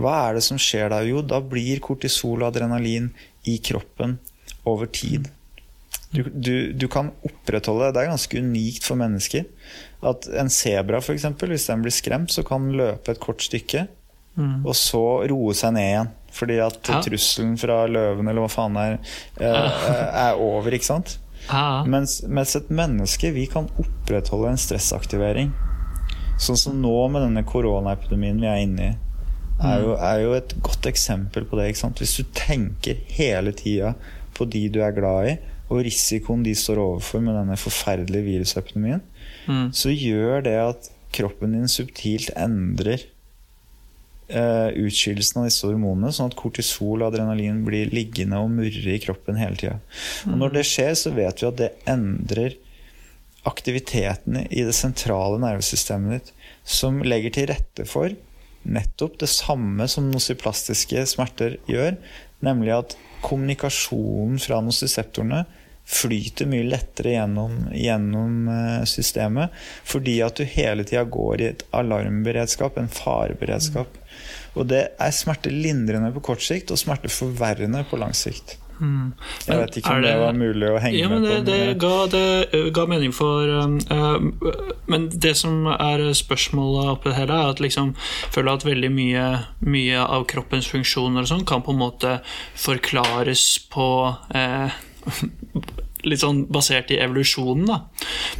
[0.00, 1.02] hva er det som skjer da?
[1.04, 3.10] Jo, da blir kortisol og adrenalin
[3.48, 4.16] i kroppen
[4.68, 5.26] over tid
[6.14, 9.44] Du, du, du kan opprettholde Det er ganske unikt for mennesker.
[10.04, 13.86] At en sebra, f.eks., hvis den blir skremt, så kan den løpe et kort stykke,
[14.38, 16.10] og så roe seg ned igjen.
[16.32, 17.00] Fordi at Ja.
[17.04, 18.98] trusselen fra løven eller hva faen er,
[19.38, 19.88] eh,
[20.30, 21.18] er over, ikke sant?
[21.50, 21.84] Ja.
[21.84, 25.52] Mens, mens et menneske, vi kan opprettholde en stressaktivering.
[26.40, 28.96] Sånn som nå med denne koronaepidemien vi er inne i,
[29.62, 31.68] er jo, er jo et godt eksempel på det.
[31.68, 31.98] ikke sant?
[32.00, 33.94] Hvis du tenker hele tida
[34.34, 35.38] på de du er glad i,
[35.70, 39.02] og risikoen de står overfor med denne forferdelige virusepidemien,
[39.48, 39.72] Mm.
[39.74, 43.02] så gjør det at kroppen din subtilt endrer
[44.32, 49.40] utskillelsen av disse hormonene, sånn at kortisol og adrenalin blir liggende og murre i kroppen
[49.40, 49.78] hele tida.
[50.28, 52.58] Når det skjer, så vet vi at det endrer
[53.48, 58.14] aktiviteten i det sentrale nervesystemet ditt, som legger til rette for
[58.62, 61.96] nettopp det samme som nosiplastiske smerter gjør,
[62.46, 65.44] nemlig at kommunikasjonen fra nocipeptorene
[65.92, 69.50] flyter mye lettere gjennom, gjennom eh, systemet,
[69.84, 73.98] fordi at du hele tida går i et alarmberedskap, en fareberedskap.
[74.56, 78.58] Og det er smertelindrende på kort sikt og smerteforverrende på lang sikt.
[78.82, 79.12] Mm.
[79.46, 81.50] Jeg vet ikke om det, det var mulig å henge ja, men det, med på.
[81.52, 84.56] det, ga, det ga mening for uh,
[84.90, 87.92] Men det som er spørsmålet oppi hele, er at liksom
[88.34, 89.26] føler at veldig mye,
[89.62, 92.16] mye av kroppens funksjoner og sånn kan på en måte
[92.58, 94.80] forklares på uh,
[96.02, 97.76] Litt sånn basert i evolusjonen, da.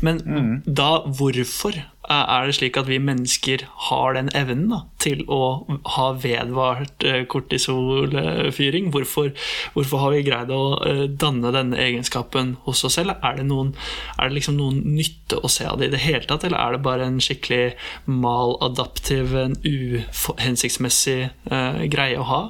[0.03, 0.55] Men Mm.
[0.67, 1.77] da hvorfor
[2.11, 5.63] er er det slik at vi mennesker har den evnen da, til å
[5.95, 8.91] ha vedvart eh, kortisolfyring?
[8.91, 9.31] Hvorfor,
[9.77, 13.15] hvorfor har vi greid å eh, danne denne egenskapen hos oss selv?
[13.23, 13.75] Er det, noen,
[14.19, 16.77] er det liksom noen nytte å se av det i det hele tatt, eller er
[16.77, 17.77] det bare en skikkelig
[18.11, 21.21] maladaptiv, en uhensiktsmessig
[21.53, 22.45] uh, greie å ha?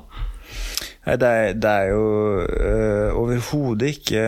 [1.02, 1.18] Det
[1.58, 2.04] det er jo
[2.46, 4.20] øh, overhodet ikke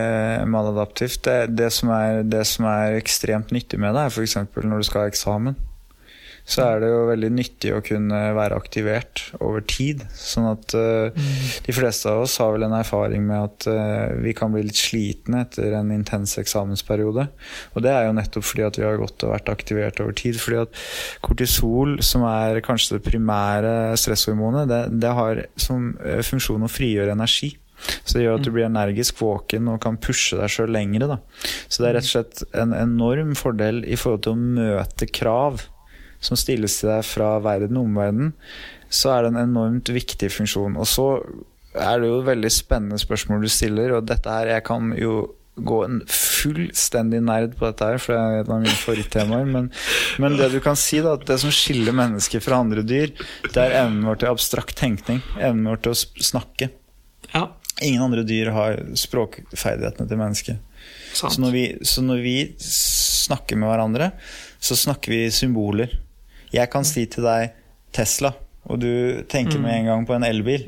[0.45, 1.23] maladaptivt.
[1.25, 4.37] Det, det, som er, det som er ekstremt nyttig med det, er f.eks.
[4.55, 5.55] når du skal ha eksamen.
[6.45, 10.03] Så er det jo veldig nyttig å kunne være aktivert over tid.
[10.13, 11.09] Sånn at uh,
[11.65, 14.77] de fleste av oss har vel en erfaring med at uh, vi kan bli litt
[14.77, 17.27] slitne etter en intens eksamensperiode.
[17.73, 20.37] Og det er jo nettopp fordi at vi har gått og vært aktivert over tid.
[20.41, 20.81] Fordi at
[21.25, 27.17] kortisol, som er kanskje det primære stresshormonet, det, det har som øh, funksjon å frigjøre
[27.17, 27.55] energi.
[28.05, 31.09] Så det gjør at du blir energisk våken og kan pushe deg sjøl lengre.
[31.09, 31.17] Da.
[31.67, 35.65] Så det er rett og slett en enorm fordel i forhold til å møte krav
[36.25, 38.33] som stilles til deg fra verden og omverdenen.
[38.89, 40.77] Så er det en enormt viktig funksjon.
[40.79, 41.07] Og så
[41.75, 45.17] er det jo et veldig spennende spørsmål du stiller, og dette her Jeg kan jo
[45.55, 49.45] gå en fullstendig nerd på dette her, for det er et av mine favorittemaer.
[49.47, 49.69] Men,
[50.19, 53.13] men det du kan si, da, at det som skiller mennesker fra andre dyr,
[53.47, 55.21] det er evnen vår til abstrakt tenkning.
[55.39, 56.73] Evnen vår til å snakke.
[57.31, 57.47] Ja,
[57.83, 60.59] Ingen andre dyr har språkferdighetene til mennesket.
[61.15, 64.09] Så når, vi, så når vi snakker med hverandre,
[64.63, 65.91] så snakker vi symboler.
[66.55, 67.55] Jeg kan si til deg
[67.95, 68.31] Tesla,
[68.65, 70.63] og du tenker med en gang på en elbil.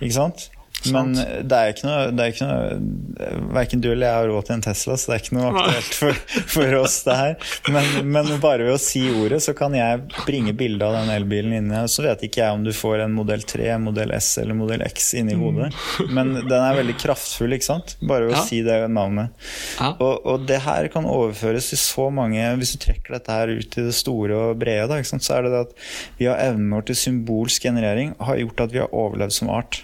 [0.00, 0.48] Ikke sant?
[0.94, 4.44] Men det er ikke noe, det er ikke noe Verken du eller jeg har råd
[4.46, 6.20] til en Tesla, så det er ikke noe aktuelt for,
[6.54, 7.34] for oss, det her.
[7.74, 11.56] Men, men bare ved å si ordet, så kan jeg bringe bilde av den elbilen
[11.58, 11.80] inni.
[11.90, 15.10] Så vet ikke jeg om du får en modell 3, modell S eller modell X
[15.18, 15.72] inni hodet.
[16.14, 17.96] Men den er veldig kraftfull, ikke sant?
[18.00, 18.44] Bare ved å Ja.
[18.46, 19.34] si det navnet.
[19.80, 19.90] Ja.
[19.98, 23.78] Og, og det her kan overføres til så mange Hvis du trekker dette her ut
[23.82, 25.74] i det store og brede, da, så er det det at
[26.20, 29.82] vi har evnen vår til symbolsk generering har gjort at vi har overlevd som art.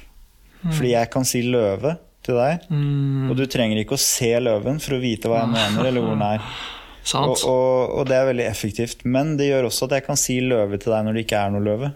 [0.73, 4.79] Fordi jeg kan si løve til deg, Mm, og du trenger ikke å se løven
[4.81, 6.41] for å vite hva jeg mener, eller hvor den er.
[7.05, 7.43] Og, sant.
[7.45, 9.03] og, og det er veldig effektivt.
[9.05, 11.51] Men det gjør også at jeg kan si løve til deg når det ikke er
[11.53, 11.91] noe løve.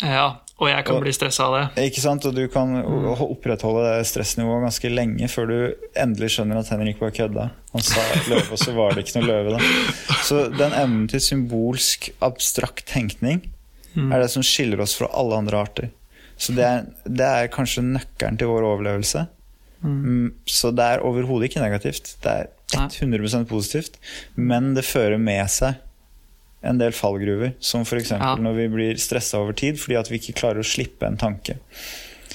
[0.00, 1.90] Ja, og jeg kan Og- bli stressa av det.
[1.90, 2.24] Ikke sant?
[2.24, 5.58] Og du kan o- opprettholde det stressnivået ganske lenge før du
[6.00, 7.50] endelig skjønner at Henrik bare kødda.
[7.74, 8.00] Han sa
[8.32, 9.58] løve, og så var det ikke noe løve.
[9.58, 9.60] da.
[10.28, 13.42] Så den evnen til symbolsk, abstrakt tenkning
[13.96, 15.90] er det som skiller oss fra alle andre arter.
[16.36, 19.26] Så det er, det er kanskje nøkkelen til vår overlevelse.
[19.86, 22.16] Mm, Så det er overhodet ikke negativt.
[22.24, 23.98] Det er 100% positivt.
[24.34, 25.76] Men det fører med seg
[26.66, 28.10] en del fallgruver, som f.eks.
[28.16, 28.34] Ja.
[28.40, 31.58] når vi blir stressa over tid fordi at vi ikke klarer å slippe en tanke.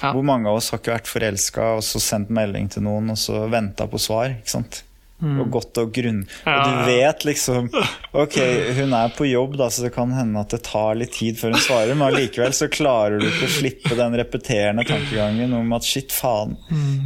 [0.02, 0.14] Ja.
[0.16, 3.20] Hvor mange av oss har ikke vært forelska og så sendt melding til noen og
[3.20, 4.38] så venta på svar?
[4.40, 4.84] ikke sant?
[5.22, 6.24] Og godt og grunn.
[6.50, 7.70] Og du vet liksom
[8.18, 8.38] Ok,
[8.78, 11.54] hun er på jobb, da, så det kan hende at det tar litt tid før
[11.56, 15.88] hun svarer, men allikevel så klarer du ikke å slippe den repeterende tankegangen om at
[15.88, 16.58] shit, faen,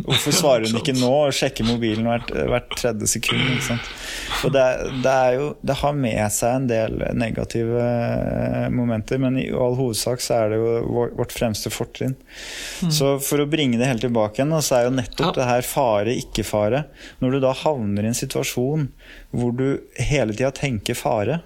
[0.08, 1.12] hvorfor svarer hun ikke nå?
[1.28, 3.44] Og sjekker mobilen hvert, hvert tredje sekund.
[3.56, 3.92] Ikke sant?
[4.46, 4.64] Og det,
[5.04, 9.78] det, er jo Det har med seg en del negative eh, momenter, men i all
[9.78, 12.16] hovedsak så er det jo vårt fremste fortrinn.
[12.94, 16.16] Så for å bringe det helt tilbake igjen, så er jo nettopp det her fare,
[16.26, 16.86] ikke fare.
[17.24, 18.88] Når du da havner i en situasjon
[19.36, 21.42] hvor du hele tida tenker fare.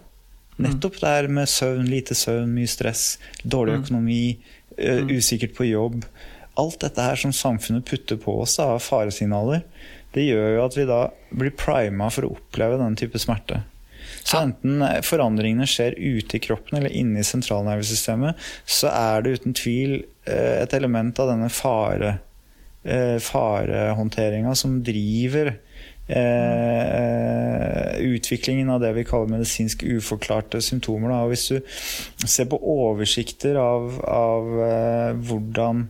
[0.59, 4.23] Nettopp det her med søvn, lite søvn, mye stress, dårlig økonomi,
[4.75, 6.03] uh, usikkert på jobb.
[6.59, 9.63] Alt dette her som samfunnet putter på oss av faresignaler,
[10.15, 13.61] det gjør jo at vi da blir prima for å oppleve den type smerte.
[14.25, 19.55] Så enten forandringene skjer ute i kroppen eller inne i sentralnervesystemet, så er det uten
[19.55, 22.17] tvil et element av denne fare,
[22.83, 25.53] farehåndteringa som driver
[26.09, 31.09] eh, utviklingen av det vi kaller medisinsk uforklarte symptomer.
[31.13, 31.21] Da.
[31.23, 31.57] Og hvis du
[32.25, 35.87] ser på oversikter av, av eh, hvordan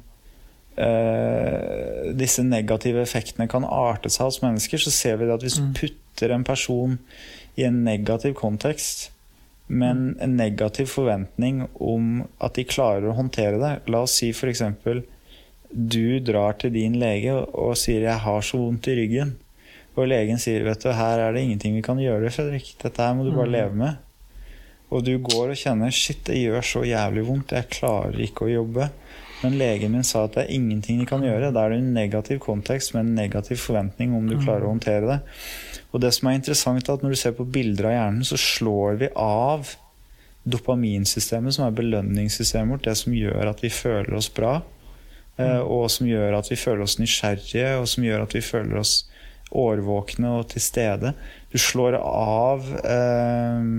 [0.80, 5.72] eh, disse negative effektene kan arte seg hos mennesker, så ser vi at hvis du
[5.78, 7.00] putter en person
[7.60, 9.10] i en negativ kontekst,
[9.70, 14.64] men en negativ forventning om at de klarer å håndtere det La oss si f.eks.
[15.70, 19.36] du drar til din lege og sier 'jeg har så vondt i ryggen'.
[20.00, 22.72] Og legen sier vet du, her er det ingenting vi kan gjøre, Fredrik.
[22.80, 24.06] Dette her må du bare leve med.
[24.90, 28.54] Og du går og kjenner shit, det gjør så jævlig vondt, jeg klarer ikke å
[28.54, 28.88] jobbe.
[29.40, 31.52] Men legen min sa at det er ingenting de kan gjøre.
[31.56, 35.06] Da er det en negativ kontekst med en negativ forventning om du klarer å håndtere
[35.08, 35.20] det.
[35.94, 38.40] Og det som er interessant, er at når du ser på bilder av hjernen, så
[38.40, 39.72] slår vi av
[40.50, 44.60] dopaminsystemet, som er belønningssystemet vårt, det som gjør at vi føler oss bra.
[45.40, 49.06] Og som gjør at vi føler oss nysgjerrige, og som gjør at vi føler oss
[49.56, 51.14] årvåkne og til stede.
[51.52, 53.70] Du slår av eh,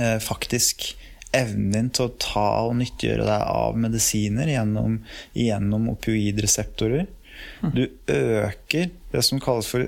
[0.00, 0.90] eh, faktisk
[1.36, 5.00] evnen din til å ta og nyttiggjøre deg av medisiner gjennom,
[5.36, 7.08] gjennom opioidreseptorer.
[7.76, 9.84] Du øker det som kalles for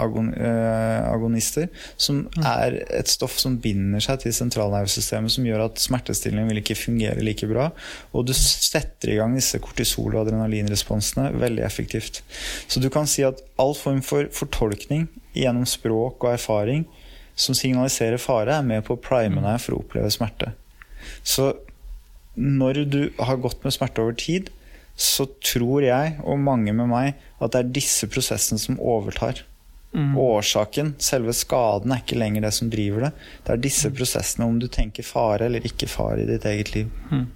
[0.00, 1.68] CCKB agonister,
[2.00, 6.78] som er et stoff som binder seg til sentralnervesystemet, som gjør at smertestillingen vil ikke
[6.78, 7.70] fungere like bra.
[8.14, 12.22] Og du setter i gang disse kortisol- og adrenalinresponsene veldig effektivt.
[12.68, 16.86] Så du kan si at all form for fortolkning gjennom språk og erfaring
[17.40, 20.52] som signaliserer fare, er med på å prime deg for å oppleve smerte.
[21.24, 21.54] Så
[22.36, 24.50] når du har gått med smerte over tid,
[25.00, 29.40] så tror jeg, og mange med meg, at det er disse prosessene som overtar.
[29.92, 30.14] Mm.
[30.22, 33.10] Årsaken, selve skaden, er ikke lenger det som driver det.
[33.46, 36.92] Det er disse prosessene, om du tenker fare eller ikke fare i ditt eget liv.
[37.10, 37.26] Mm.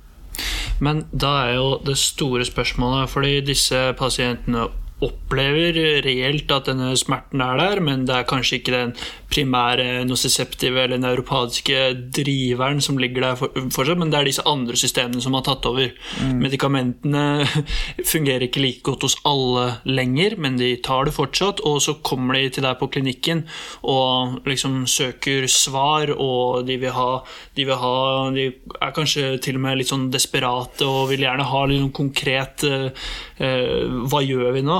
[0.82, 4.68] Men da er jo det store spørsmålet, fordi disse pasientene
[5.04, 8.94] opplever reelt at denne smerten er der, men det er kanskje ikke den
[9.34, 11.78] primære nociceptive eller neuropatiske
[12.14, 15.90] driveren som ligger der fortsatt, men det er disse andre systemene som har tatt over.
[16.22, 16.36] Mm.
[16.44, 17.24] Medikamentene
[18.12, 22.38] fungerer ikke like godt hos alle lenger, men de tar det fortsatt, og så kommer
[22.38, 23.44] de til deg på klinikken
[23.82, 27.10] og liksom søker svar, og de vil ha
[27.54, 28.44] De, vil ha, de
[28.82, 32.64] er kanskje til og med litt sånn desperate og vil gjerne ha litt sånn konkret
[32.66, 34.76] uh, Hva gjør vi nå?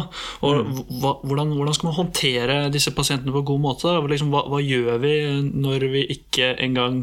[0.46, 0.74] Og mm.
[1.02, 3.94] hva, hvordan, hvordan, skal man håndtere disse pasientene på en god måte?
[4.12, 5.14] Liksom, hva, hva, gjør vi
[5.50, 7.02] når vi ikke engang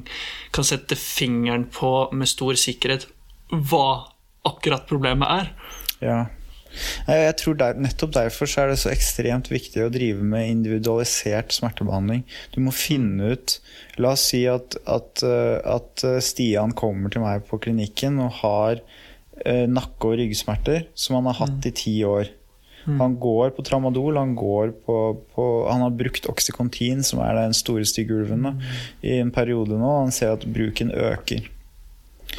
[0.56, 3.10] kan sette fingeren på med stor sikkerhet
[3.52, 4.14] hva
[4.48, 5.52] akkurat problemet er?
[6.02, 6.20] Ja.
[7.04, 11.52] Jeg tror der, Nettopp derfor så er det så ekstremt viktig å drive med individualisert
[11.52, 12.24] smertebehandling.
[12.56, 13.58] Du må finne ut
[14.00, 19.11] La oss si at, at, at Stian kommer til meg på klinikken og har eh,
[19.70, 21.68] nakke- og ryggsmerter som han har hatt mm.
[21.70, 22.30] i ti år.
[22.86, 23.00] Mm.
[23.00, 24.98] Han går på tramadol, han, går på,
[25.36, 28.62] på, han har brukt Oxycontin, som er den store stygge ulven, mm.
[29.06, 29.92] i en periode nå.
[30.02, 31.50] Han ser at bruken øker.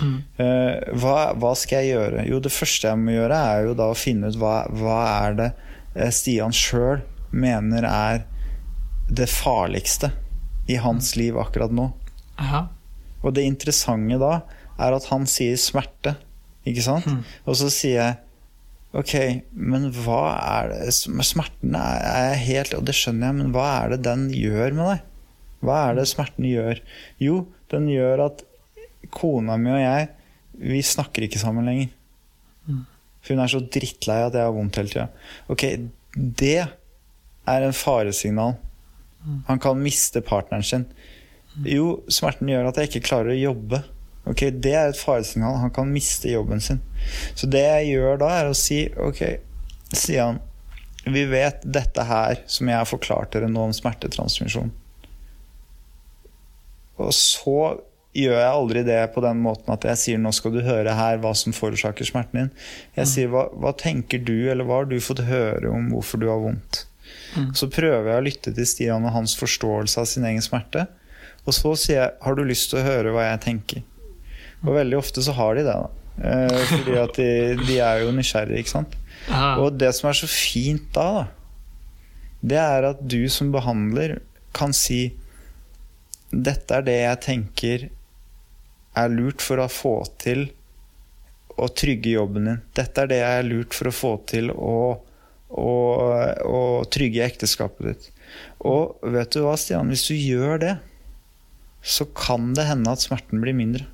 [0.00, 0.18] Mm.
[0.38, 2.26] Uh, hva, hva, skal jeg gjøre?
[2.30, 5.38] Jo, det første jeg må gjøre, er jo da å finne ut hva, hva er
[5.38, 5.48] det
[5.94, 8.24] eh, Stian sjøl mener er
[9.12, 10.12] det farligste
[10.70, 11.90] i hans liv akkurat nå.
[12.40, 12.66] Aha.
[13.22, 14.34] Og det interessante da
[14.80, 16.16] er at han sier smerte,
[16.68, 17.08] ikke sant?
[17.08, 17.24] Mm.
[17.46, 18.20] Og så sier jeg
[18.92, 19.14] Ok,
[19.56, 23.94] men hva er det Smerten er jeg helt Og det skjønner jeg, men hva er
[23.94, 25.06] det den gjør med deg?
[25.62, 26.80] Hva er det smerten gjør?
[27.22, 27.36] Jo,
[27.70, 28.42] den gjør at
[29.14, 30.08] kona mi og jeg,
[30.58, 31.92] vi snakker ikke sammen lenger.
[33.22, 35.06] For hun er så drittlei at jeg har vondt hele tida.
[35.52, 35.64] Ok,
[36.42, 38.56] det er en faresignal.
[39.46, 40.88] Han kan miste partneren sin.
[41.68, 43.82] Jo, smerten gjør at jeg ikke klarer å jobbe.
[44.28, 45.58] Ok, Det er et faresignal.
[45.58, 46.80] Han kan miste jobben sin.
[47.34, 49.22] Så det jeg gjør da, er å si ok,
[49.92, 50.38] Stian,
[51.04, 54.70] vi vet dette her, som jeg har forklart dere nå om smertetransmisjon.
[57.02, 57.58] Og så
[58.12, 61.20] gjør jeg aldri det på den måten at jeg sier nå skal du høre her
[61.22, 62.50] hva som forårsaker smerten din.
[62.98, 66.28] Jeg sier hva, hva tenker du, eller hva har du fått høre om hvorfor du
[66.30, 66.84] har vondt?
[67.34, 67.52] Mm.
[67.56, 70.86] Så prøver jeg å lytte til Stian og hans forståelse av sin egen smerte.
[71.42, 73.86] Og så sier jeg har du lyst til å høre hva jeg tenker?
[74.62, 75.74] Og veldig ofte så har de det.
[75.74, 77.30] da eh, Fordi at de,
[77.66, 78.98] de er jo nysgjerrige, ikke sant.
[79.62, 81.24] Og det som er så fint da, da,
[82.42, 84.18] det er at du som behandler
[84.56, 85.12] kan si
[86.32, 87.84] dette er det jeg tenker
[88.98, 90.46] er lurt for å få til
[91.60, 92.60] å trygge jobben din.
[92.76, 94.76] Dette er det jeg er lurt for å få til å,
[95.52, 95.72] å,
[96.48, 96.60] å
[96.92, 98.08] trygge ekteskapet ditt.
[98.64, 99.92] Og vet du hva, Stian?
[99.92, 100.74] Hvis du gjør det,
[101.82, 103.86] så kan det hende at smerten blir mindre.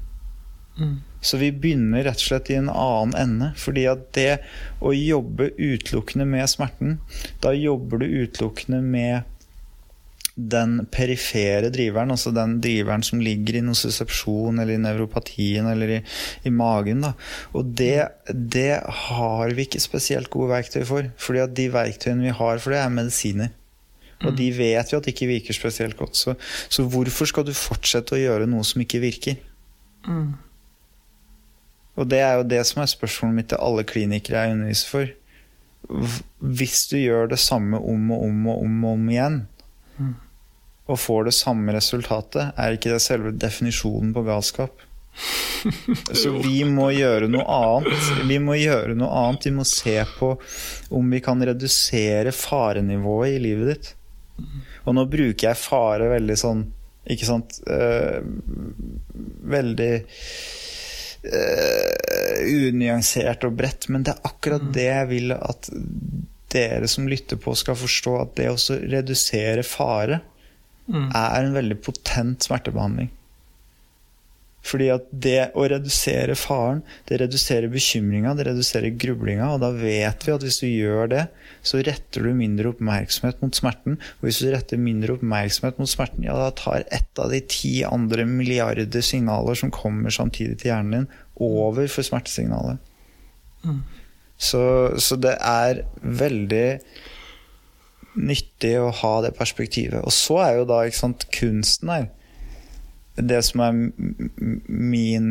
[0.78, 0.98] Mm.
[1.20, 3.50] Så vi begynner rett og slett i en annen ende.
[3.58, 4.30] Fordi at det
[4.78, 7.00] å jobbe utelukkende med smerten,
[7.42, 9.34] da jobber du utelukkende med
[10.38, 15.98] den perifere driveren, altså den driveren som ligger i nocesepsjon eller i nevropatien eller i,
[16.46, 17.02] i magen.
[17.02, 17.12] Da.
[17.58, 21.10] Og det, det har vi ikke spesielt gode verktøy for.
[21.18, 23.50] fordi at de verktøyene vi har for det, er medisiner.
[24.26, 26.16] Og de vet jo at det ikke virker spesielt godt.
[26.18, 26.34] Så,
[26.70, 29.38] så hvorfor skal du fortsette å gjøre noe som ikke virker?
[30.06, 30.32] Mm.
[31.98, 35.14] Og det er jo det som er spørsmålet mitt til alle klinikere jeg underviser for.
[36.54, 39.40] Hvis du gjør det samme om og om og om, og om igjen,
[39.98, 40.12] Mm.
[40.86, 44.84] og får det samme resultatet, er ikke det selve definisjonen på galskap?
[46.20, 48.12] Så vi må gjøre noe annet.
[48.28, 49.48] Vi må gjøre noe annet.
[49.48, 50.28] Vi må se på
[50.94, 53.90] om vi kan redusere farenivået i livet ditt.
[54.86, 56.60] Og nå bruker jeg fare veldig sånn
[57.10, 58.20] Ikke sant eh,
[59.50, 59.88] Veldig
[62.48, 65.68] unyansert og bredt, men det er akkurat det jeg vil at
[66.52, 68.14] dere som lytter på, skal forstå.
[68.22, 68.58] At det å
[68.88, 70.22] redusere fare
[70.88, 71.10] Mm.
[71.12, 73.10] er en veldig potent smertebehandling.
[74.68, 79.50] Fordi at det å redusere faren, det reduserer bekymringa, det reduserer grublinga.
[79.54, 81.24] Og da vet vi at hvis du gjør det,
[81.64, 83.96] så retter du mindre oppmerksomhet mot smerten.
[84.18, 87.78] Og hvis du retter mindre oppmerksomhet mot smerten, ja, da tar ett av de ti
[87.88, 91.08] andre milliarder signaler som kommer samtidig til hjernen din,
[91.38, 92.82] over for smertesignalet.
[93.64, 93.80] Mm.
[94.38, 94.62] Så,
[95.02, 96.66] så det er veldig
[98.18, 100.02] nyttig å ha det perspektivet.
[100.02, 102.08] Og så er jo da sant, kunsten her
[103.18, 103.78] Det som er
[104.66, 105.30] min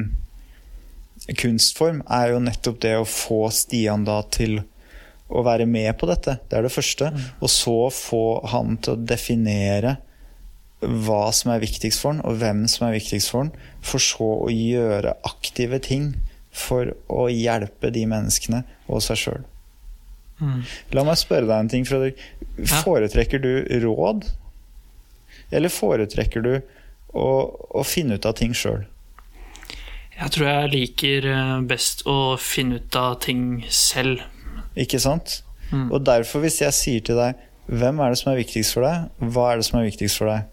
[1.40, 4.60] kunstform, er jo nettopp det å få Stian da til
[5.28, 6.38] å være med på dette.
[6.48, 7.12] Det er det første.
[7.42, 9.98] Og så få han til å definere
[10.80, 14.30] hva som er viktigst for han, og hvem som er viktigst for han, for så
[14.46, 16.12] å gjøre aktive ting
[16.58, 19.46] for å hjelpe de menneskene og seg sjøl.
[20.38, 20.62] Mm.
[20.94, 22.22] La meg spørre deg en ting, Fredrik.
[22.84, 23.52] Foretrekker du
[23.84, 24.28] råd?
[25.50, 26.54] Eller foretrekker du
[27.18, 27.34] å,
[27.74, 28.86] å finne ut av ting sjøl?
[30.18, 34.24] Jeg tror jeg liker eh, best å finne ut av ting selv.
[34.78, 35.42] Ikke sant?
[35.70, 35.92] Mm.
[35.92, 39.10] Og derfor, hvis jeg sier til deg hvem er det som er viktigst for deg,
[39.34, 40.48] hva er det som er viktigst for deg,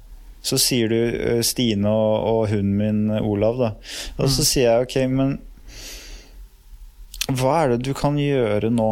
[0.45, 3.71] så sier du Stine og, og hunden min Olav, da.
[4.19, 5.39] Og så sier jeg ok, men
[7.33, 8.91] hva er det du kan gjøre nå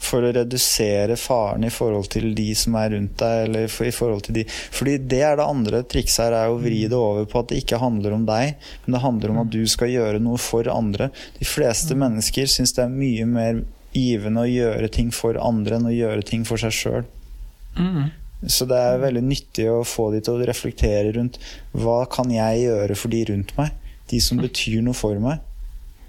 [0.00, 4.24] for å redusere faren i forhold til de som er rundt deg, eller i forhold
[4.26, 7.42] til de Fordi det er det andre trikset her, er å vri det over på
[7.42, 10.40] at det ikke handler om deg, men det handler om at du skal gjøre noe
[10.40, 11.10] for andre.
[11.38, 13.62] De fleste mennesker syns det er mye mer
[13.96, 17.06] givende å gjøre ting for andre enn å gjøre ting for seg sjøl.
[17.76, 18.10] Mm.
[18.48, 21.36] Så det er veldig nyttig å få de til å reflektere rundt
[21.76, 23.74] hva kan jeg gjøre for de rundt meg?
[24.10, 25.42] De som betyr noe for meg.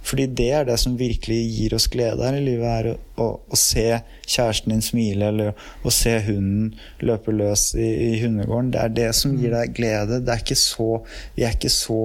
[0.02, 3.28] Fordi det er det som virkelig gir oss glede her i livet, er å, å,
[3.54, 3.86] å se
[4.26, 5.54] kjæresten din smile, eller
[5.86, 6.74] å se hunden
[7.06, 8.74] løpe løs i, i hundegården.
[8.74, 10.22] Det er det som gir deg glede.
[10.26, 10.92] Det er ikke så,
[11.38, 12.02] vi er ikke så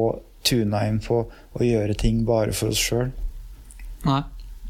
[0.47, 3.13] tuna inn på å gjøre ting bare for oss sjøl.
[4.07, 4.23] Nei.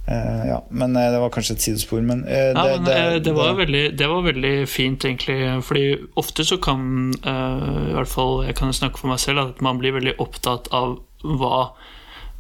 [0.07, 2.01] Eh, ja, men uh, det var kanskje et sidespor.
[2.07, 5.39] Men, uh, Ja, det, men, det, det, var veldig, det var veldig fint, egentlig.
[5.66, 9.83] Fordi ofte så kan I hvert fall jeg kan snakke for meg selv, at man
[9.83, 11.72] blir veldig opptatt av hva,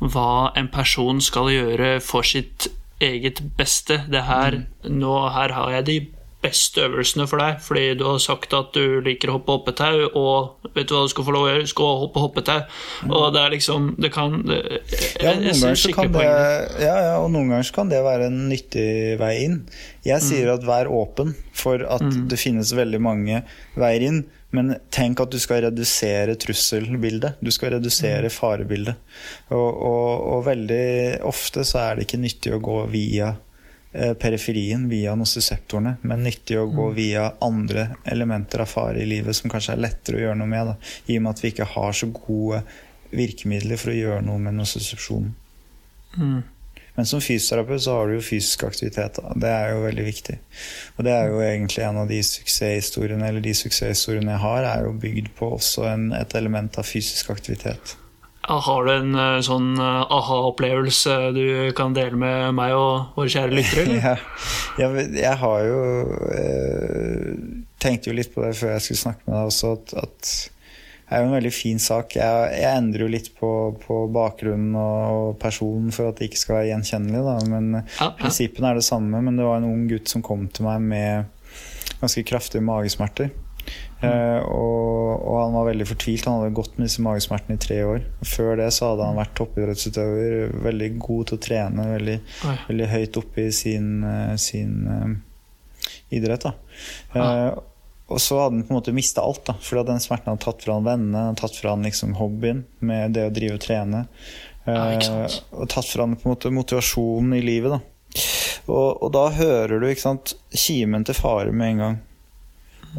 [0.00, 2.68] hva en person skal gjøre for sitt
[3.02, 4.02] eget beste.
[4.10, 5.98] Det her, nå, her har jeg de
[6.46, 10.70] beste øvelsene for deg, fordi du har sagt at du liker å hoppe hoppetau, og
[10.76, 11.64] vet du hva du skal få lov å gjøre?
[11.66, 12.58] Du skal hoppe hoppetau.
[13.08, 16.84] Og det er liksom Det kan det, jeg, Ja, jeg noen ser skikkelig kan det,
[16.84, 18.88] ja, ja, og noen ganger så kan det være en nyttig
[19.20, 19.60] vei inn.
[20.06, 23.42] Jeg sier at vær åpen for at det finnes veldig mange
[23.74, 24.24] veier inn.
[24.56, 27.40] Men tenk at du skal redusere trusselbildet.
[27.44, 28.96] Du skal redusere farebildet.
[29.52, 30.86] Og, og, og veldig
[31.28, 33.34] ofte så er det ikke nyttig å gå via
[33.92, 39.36] eh, periferien via nociceptorene, men nyttig å gå via andre elementer av fare i livet
[39.36, 41.70] som kanskje er lettere å gjøre noe med, da, i og med at vi ikke
[41.76, 42.64] har så gode
[43.16, 45.34] virkemidler for å gjøre noe med nocicepsjonen.
[46.16, 46.42] Mm.
[46.96, 49.20] Men som fysioterapeut så har du jo fysisk aktivitet.
[49.20, 49.34] Da.
[49.36, 50.38] Det er jo veldig viktig.
[50.96, 54.88] Og det er jo egentlig en av de suksesshistoriene eller de suksesshistoriene jeg har, er
[54.88, 57.96] jo bygd på også en, et element av fysisk aktivitet.
[58.46, 63.56] Har du en eh, sånn eh, aha-opplevelse du kan dele med meg og våre kjære
[63.58, 63.96] lyttere?
[64.78, 65.80] Ja, jeg, jeg har jo
[66.36, 67.30] eh,
[67.82, 70.30] Tenkte jo litt på det før jeg skulle snakke med deg også, at, at
[71.06, 72.16] er jo en veldig fin sak.
[72.18, 73.50] Jeg, jeg endrer jo litt på,
[73.82, 77.36] på bakgrunnen og personen for at det ikke skal være gjenkjennelig, da.
[77.52, 78.12] Men Ja, ja.
[78.18, 79.22] prinsippene er det samme.
[79.22, 81.60] Men det var en ung gutt som kom til meg med
[82.00, 83.30] ganske kraftige magesmerter.
[83.96, 86.26] Uh, og, og han var veldig fortvilt.
[86.28, 88.02] Han hadde gått med disse magesmertene i tre år.
[88.28, 92.18] Før det så hadde han vært toppidrettsutøver, veldig god til å trene, veldig,
[92.68, 96.44] veldig høyt oppe i sin, eh, sin uh, idrett.
[96.44, 96.52] Da.
[97.16, 97.48] Eh,
[98.08, 100.62] og så hadde han på en måte mista alt, da, fordi den smerten hadde tatt
[100.62, 104.04] fra han vennene, hadde tatt fra han liksom hobbyen med det å drive og trene.
[104.66, 107.74] Ja, eh, og tatt fra han på en måte motivasjonen i livet.
[107.74, 107.80] Da.
[108.66, 111.98] Og, og da hører du ikke sant, kimen til fare med en gang.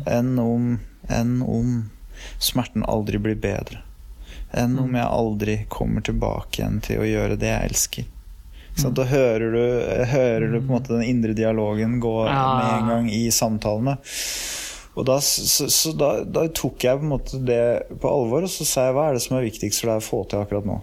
[0.07, 0.67] Enn om,
[1.09, 1.71] enn om
[2.43, 3.81] smerten aldri blir bedre.
[4.55, 4.95] Enn om Mm.
[4.99, 8.05] jeg aldri kommer tilbake igjen til å gjøre det jeg elsker.
[8.77, 9.63] Så da hører du,
[10.11, 12.57] hører du på en måte den indre dialogen gå Mm.
[12.59, 13.97] Med en gang i samtalene.
[14.97, 17.61] Og da, så, så da, da tok jeg på en måte det
[18.01, 20.07] på alvor, og så sa jeg hva er det som er viktigst for deg å
[20.07, 20.77] få til akkurat nå?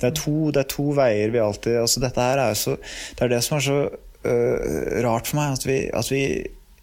[0.00, 3.22] Det er to, det er to veier vi alltid altså Dette her er så Det
[3.22, 6.24] er det som er så øh, rart for meg, at vi, at vi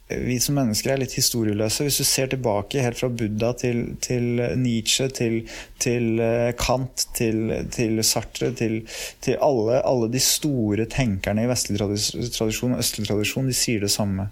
[0.07, 1.83] vi som mennesker er litt historieløse.
[1.83, 5.41] Hvis du ser tilbake helt fra Buddha til, til Nietzsche, til,
[5.83, 8.79] til eh, Kant, til, til Sartre, til,
[9.35, 14.29] alle, alle de store tenkerne i vestlig tradisjon og østlig tradisjon, de sier det samme.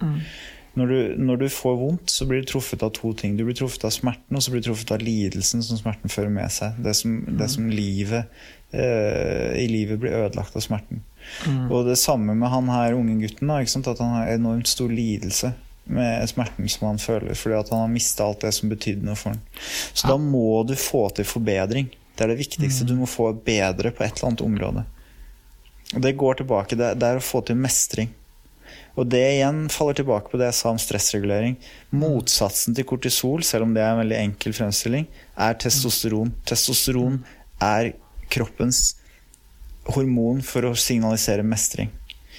[0.76, 3.38] Når du, når du får vondt, så blir du truffet av to ting.
[3.40, 6.34] Du blir truffet av smerten, og så blir du truffet av lidelsen som smerten fører
[6.36, 6.76] med seg.
[6.84, 8.26] Det som, det som livet
[8.76, 11.04] eh, i livet blir ødelagt av smerten.
[11.72, 13.50] Og det samme med han her unge gutten.
[13.50, 13.62] Da?
[13.64, 15.54] At han har enormt stor lidelse
[15.86, 19.18] med smerten som han føler, fordi at han har mista alt det som betydde noe
[19.20, 19.42] for han.
[19.94, 21.92] Så da må du få til forbedring.
[22.16, 22.88] Det er det viktigste.
[22.88, 24.86] Du må få bedre på et eller annet område.
[25.94, 26.78] Og det går tilbake.
[26.80, 28.12] Det, det er å få til mestring.
[28.96, 31.58] Og det igjen faller tilbake på det jeg sa om stressregulering.
[31.96, 36.32] Motsatsen til kortisol, selv om det er en veldig enkel fremstilling, er testosteron.
[36.48, 37.20] Testosteron
[37.64, 37.91] er
[38.32, 38.96] kroppens
[39.96, 41.91] hormon for å signalisere mestring.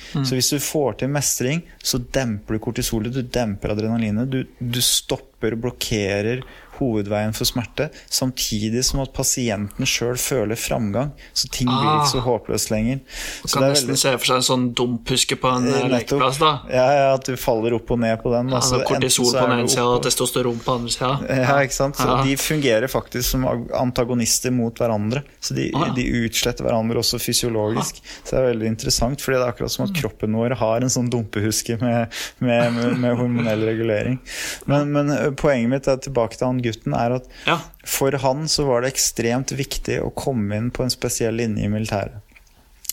[0.06, 4.30] Så hvis du får til mestring, så demper du kortisolet, du demper adrenalinet.
[4.30, 6.44] Du, du stopper, blokkerer
[6.78, 11.12] hovedveien for smerte, samtidig som at pasienten sjøl føler framgang.
[11.34, 12.00] Så ting blir Ah.
[12.02, 13.00] ikke så håpløst lenger.
[13.44, 15.88] Så kan det nesten veldig- se for seg en sånn dumpuske på en eh, Eh,
[15.88, 16.38] lekeplass.
[16.38, 18.48] da Ja, ja, at du faller opp og ned på den.
[18.50, 21.20] ja, Så det enten Kortisol på den ene sida og testosteron på den andre sida.
[21.46, 21.96] Ja, ikke sant?
[21.96, 22.22] Så Ja.
[22.24, 25.22] De fungerer faktisk som antagonister mot hverandre.
[25.40, 25.92] Så de, Ah, ja.
[25.94, 28.00] de utsletter hverandre også fysiologisk.
[28.24, 29.90] Så det er veldig interessant, fordi det er akkurat som Mm.
[29.96, 32.08] at kroppen vår har en sånn dumpehuske med,
[32.40, 34.18] med, med, med hormonell regulering.
[34.66, 37.58] Men, men poenget mitt er tilbake til han gutten, er at Ja.
[37.84, 41.72] for han så var det ekstremt viktig å komme inn på en spesiell linje i
[41.72, 42.20] militæret.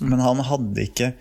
[0.02, 1.14] Men han hadde ikke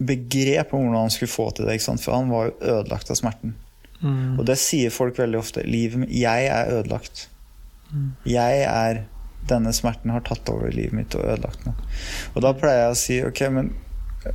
[0.00, 2.02] begrep om hvordan han skulle få til det, ikke sant?
[2.02, 3.54] for han var jo ødelagt av smerten.
[4.00, 4.38] Mm.
[4.38, 5.64] Og det sier folk veldig ofte.
[5.68, 7.28] Livet, jeg er ødelagt.
[8.24, 9.04] Jeg er
[9.48, 11.78] Denne smerten har tatt over livet mitt og ødelagt meg.
[12.36, 13.70] Og da pleier jeg å si ok, men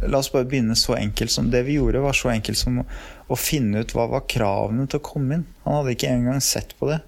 [0.09, 2.79] la oss bare begynne så enkelt som Det vi gjorde, var så enkelt som
[3.27, 5.45] å, finne ut hva var kravene til å komme inn.
[5.65, 6.99] Han hadde ikke engang sett på det.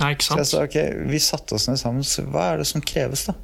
[0.00, 0.40] Nei, ikke sant?
[0.40, 2.06] Så jeg sa ok, vi satte oss ned sammen.
[2.06, 3.36] Så hva er det som kreves, da?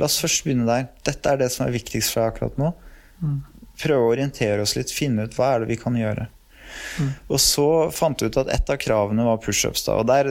[0.00, 0.88] La oss først begynne der.
[1.06, 2.72] Dette er det som er viktigst for deg akkurat nå.
[3.82, 6.28] Prøve å orientere oss litt, finne ut hva er det vi kan gjøre.
[7.28, 9.86] Og så fant jeg ut at et av kravene var pushups.
[9.92, 10.30] Og der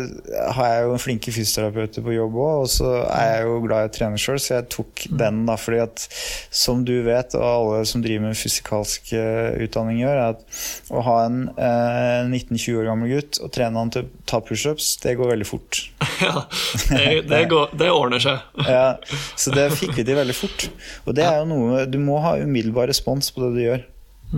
[0.55, 3.91] har jeg jo flinke fysioterapeuter på jobb òg, og så er jeg jo glad i
[3.91, 5.57] å trene sjøl, så jeg tok den, da.
[5.59, 6.05] fordi at
[6.53, 10.61] som du vet, og alle som driver med fysikalsk eh, utdanning gjør, er at
[10.93, 14.93] å ha en eh, 19-20 år gammel gutt og trene han til å ta pushups,
[15.03, 15.83] det går veldig fort.
[16.23, 16.45] Ja,
[16.87, 18.43] det, det, går, det ordner seg.
[18.63, 18.95] Ja,
[19.35, 20.67] så det fikk vi til veldig fort.
[21.07, 23.83] Og det er jo noe Du må ha umiddelbar respons på det du gjør.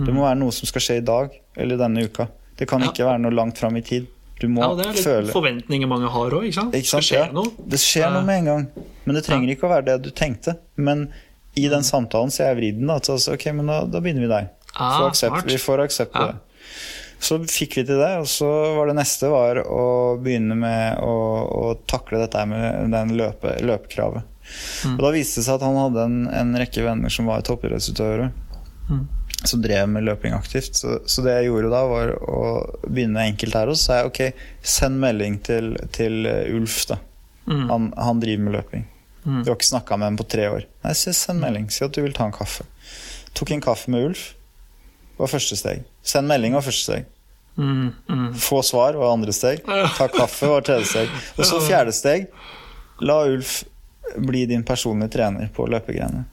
[0.04, 2.28] Det må være noe som skal skje i dag eller denne uka.
[2.58, 4.06] Det kan ikke være noe langt fram i tid.
[4.40, 6.74] Du må Ja, Det er litt føle forventninger mange har òg, ikke sant?
[6.76, 7.04] Ikke sant?
[7.04, 7.32] Skal skje Ja.
[7.32, 7.52] noe.
[7.66, 8.66] Det skjer noe med en gang.
[9.06, 10.58] Men det trenger ikke å være det du tenkte.
[10.76, 11.08] Men
[11.56, 12.86] i den samtalen så jeg vridd den.
[12.88, 14.50] da, til Ok, men da, da begynner vi der.
[14.76, 16.32] Ah, aksept, vi får aksept på Ja.
[16.32, 16.36] det.
[17.18, 21.14] Så fikk vi til det, og så var det neste var å begynne med å,
[21.48, 24.22] å takle dette med den løpe, løpekravet.
[24.84, 24.98] Mm.
[24.98, 28.28] Og da viste det seg at han hadde en, en rekke venner som var toppidrettsutøvere.
[28.90, 29.06] Mm.
[29.44, 30.76] Som drev med løping aktivt.
[30.76, 32.42] Så, så, det jeg gjorde da, var å
[32.86, 33.70] begynne enkelt her.
[33.70, 37.00] Og så sa jeg ok, send melding til, til Ulf, da.
[37.46, 37.66] Mm.
[37.70, 38.86] Han, han, driver med løping.
[39.26, 39.42] Mm.
[39.42, 40.64] Du har ikke snakka med ham på tre år.
[40.86, 41.68] Nei, så send melding.
[41.70, 42.66] Si at du vil ta en kaffe.
[43.36, 44.30] Tok en kaffe med Ulf.
[45.16, 45.84] var første steg.
[46.06, 47.12] Send melding var første steg.
[47.56, 48.34] Mm, mm.
[48.40, 49.62] Få svar var andre steg.
[49.96, 51.12] Ta kaffe var tredje steg.
[51.36, 52.28] Og så fjerde steg.
[53.00, 53.62] La Ulf
[54.16, 56.24] bli din personlige trener på løpegreiene.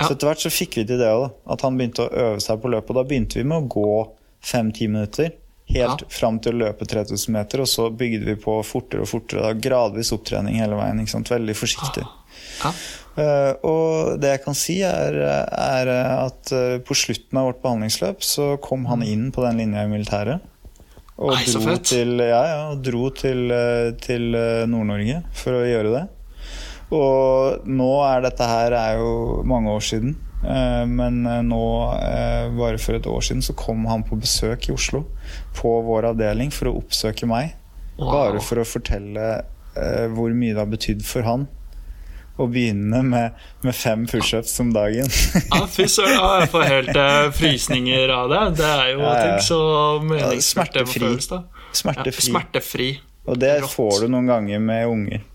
[0.00, 2.60] Så etter hvert så fikk vi til det òg, at han begynte å øve seg
[2.62, 2.92] på løpet.
[2.92, 3.96] Og da begynte vi med å gå
[4.44, 5.32] fem-ti minutter.
[5.64, 6.10] Helt ja.
[6.12, 9.46] fram til å løpe 3000 meter, og så bygde vi på fortere og fortere.
[9.46, 11.00] Da, gradvis opptrening hele veien.
[11.04, 12.04] Veldig forsiktig.
[12.60, 12.74] Ja.
[13.14, 15.16] Uh, og det jeg kan si, er,
[15.54, 19.06] er at uh, på slutten av vårt behandlingsløp så kom han mm.
[19.12, 20.50] inn på den linja i militæret.
[21.14, 24.32] Og Nei, dro, til, ja, ja, dro til, eh, til
[24.66, 26.00] Nord-Norge for å gjøre det.
[26.94, 30.14] Og nå er dette her er jo mange år siden.
[30.44, 31.64] Eh, men eh, nå,
[31.96, 35.04] eh, bare for et år siden, så kom han på besøk i Oslo.
[35.56, 37.56] På vår avdeling for å oppsøke meg.
[37.96, 38.10] Wow.
[38.12, 39.34] Bare for å fortelle
[39.74, 41.48] hvor mye det har betydd for han
[42.38, 45.10] å begynne med, med fem pushups om dagen.
[45.50, 46.14] ja, fy søren.
[46.14, 47.00] Ja, jeg får helt
[47.34, 48.42] frysninger av det.
[48.60, 49.40] Det er jo ja, ja.
[49.42, 49.58] så
[49.98, 50.46] meningsfullt.
[50.46, 51.10] Smertefri.
[51.74, 52.14] Smertefri.
[52.14, 52.88] Ja, smertefri.
[53.26, 53.74] Og det Rått.
[53.74, 55.26] får du noen ganger med unger.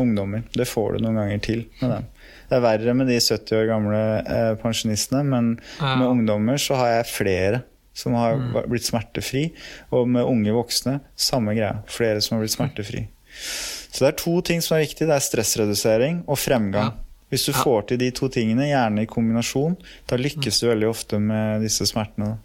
[0.00, 0.42] Ungdommer.
[0.54, 2.08] Det får du noen ganger til med dem.
[2.48, 5.94] Det er verre med de 70 år gamle eh, pensjonistene, men ja.
[6.00, 7.62] med ungdommer så har jeg flere
[7.94, 8.58] som har mm.
[8.70, 9.44] blitt smertefri.
[9.94, 11.78] Og med unge voksne samme greia.
[11.90, 13.06] Flere som har blitt smertefri.
[13.34, 15.06] Så det er to ting som er viktig.
[15.06, 16.90] Det er stressredusering og fremgang.
[16.90, 17.20] Ja.
[17.32, 17.60] Hvis du ja.
[17.62, 19.78] får til de to tingene, gjerne i kombinasjon,
[20.10, 22.36] da lykkes du veldig ofte med disse smertene.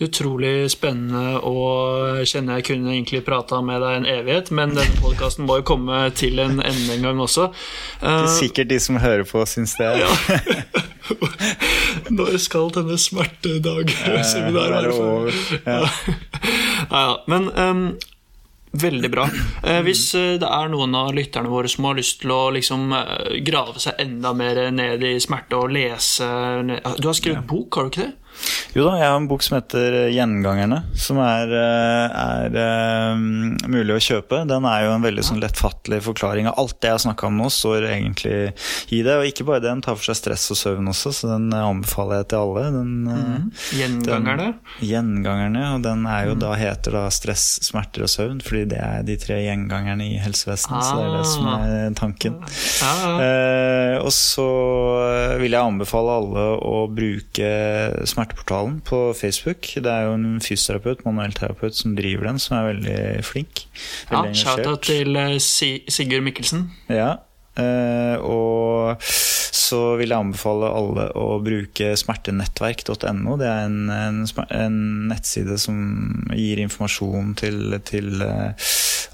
[0.00, 5.44] Utrolig spennende og kjenner jeg kunne egentlig prata med deg en evighet, men denne podkasten
[5.44, 7.50] må jo komme til en ende en gang også.
[8.00, 9.90] Det er sikkert de som hører på, syns det.
[10.00, 10.08] Ja.
[12.16, 15.42] Når skal denne smertedag-seminaret være over?
[15.70, 15.82] Ja.
[16.90, 17.16] ja.
[17.28, 17.84] Men um,
[18.70, 19.24] Veldig bra.
[19.66, 22.92] Eh, hvis eh, det er noen av lytterne våre som har lyst til å liksom,
[22.94, 26.28] eh, grave seg enda mer ned i smerte og lese
[26.70, 28.14] Du har skrevet bok, har du ikke det?
[28.76, 33.16] Jo da, jeg har en bok som heter eh, 'Gjengangerne', som er, eh, er, er
[33.16, 34.44] um, mulig å kjøpe.
[34.46, 37.40] Den er jo en veldig sånn lettfattelig forklaring av alt det jeg har snakka om
[37.40, 38.36] nå, står egentlig
[38.94, 39.16] i det.
[39.18, 42.22] Og ikke bare det, den tar for seg stress og søvn også, så den anbefaler
[42.22, 42.64] jeg til alle.
[42.76, 43.50] Den, mm.
[43.80, 44.46] Gjengangerne?
[44.52, 46.42] Den, gjengangerne, og den er jo mm.
[46.44, 50.78] da heter da stress, smerter og søvn, fordi det er de tre gjengangerne i helsevesenet.
[50.78, 50.86] Ah.
[50.86, 51.98] Så det er det som er ah.
[51.98, 52.38] tanken.
[52.86, 53.04] Ah.
[53.26, 54.48] Eh, og så
[55.42, 57.50] vil jeg anbefale alle å bruke
[58.06, 59.66] smerte Smerteportalen på Facebook.
[59.74, 63.66] Det er jo en fysioterapeut, manuellterapeut, som driver den, som er veldig flink.
[64.10, 66.70] Veldig ja, Shout-out til uh, Sigurd Mikkelsen.
[66.88, 67.16] Ja,
[67.58, 73.36] uh, og så vil jeg anbefale alle å bruke smertenettverk.no.
[73.40, 74.22] Det er en, en,
[74.54, 74.78] en,
[75.10, 75.80] nettside som
[76.30, 78.54] gir informasjon til, til uh,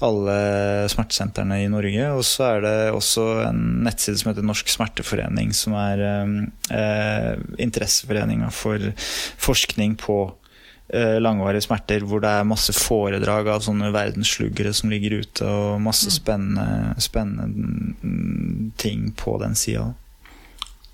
[0.05, 2.09] alle smertesentrene i Norge.
[2.15, 7.31] Og så er det også en nettside som heter Norsk Smerteforening, som er eh,
[7.63, 8.83] interesseforeninga for
[9.41, 10.19] forskning på
[10.93, 15.81] eh, langvarige smerter, hvor det er masse foredrag av sånne verdenssluggere som ligger ute, og
[15.83, 16.17] masse mm.
[16.19, 16.67] spennende,
[17.01, 19.89] spennende ting på den sida.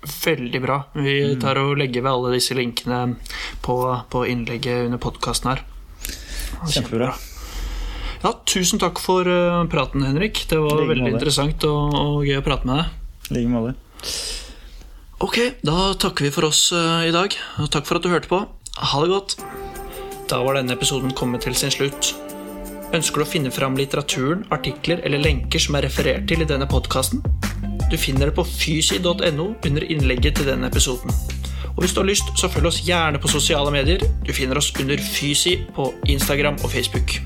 [0.04, 0.82] Veldig bra.
[0.96, 1.38] Vi mm.
[1.40, 3.14] tar og legger ved alle disse linkene
[3.64, 3.78] på,
[4.12, 5.64] på innlegget under podkasten her.
[6.68, 7.14] Kjempebra.
[8.24, 10.46] Ja, tusen takk for uh, praten, Henrik.
[10.48, 12.94] Det var veldig interessant og, og, gøy å prate med deg.
[13.28, 13.74] I like måte.
[15.24, 17.36] Ok, da takker vi for oss uh, i dag.
[17.60, 18.40] Og takk for at du hørte på.
[18.80, 19.36] Ha det godt.
[20.32, 22.14] Da var denne episoden kommet til sin slutt.
[22.96, 26.68] Ønsker du å finne fram litteraturen, artikler eller lenker som er referert til i denne
[26.70, 27.20] podkasten?
[27.92, 31.12] Du finner det på fysi.no under innlegget til denne episoden.
[31.74, 34.00] Og hvis du har lyst, så følg oss gjerne på sosiale medier.
[34.24, 37.18] Du finner oss under Fysi på Instagram og Facebook.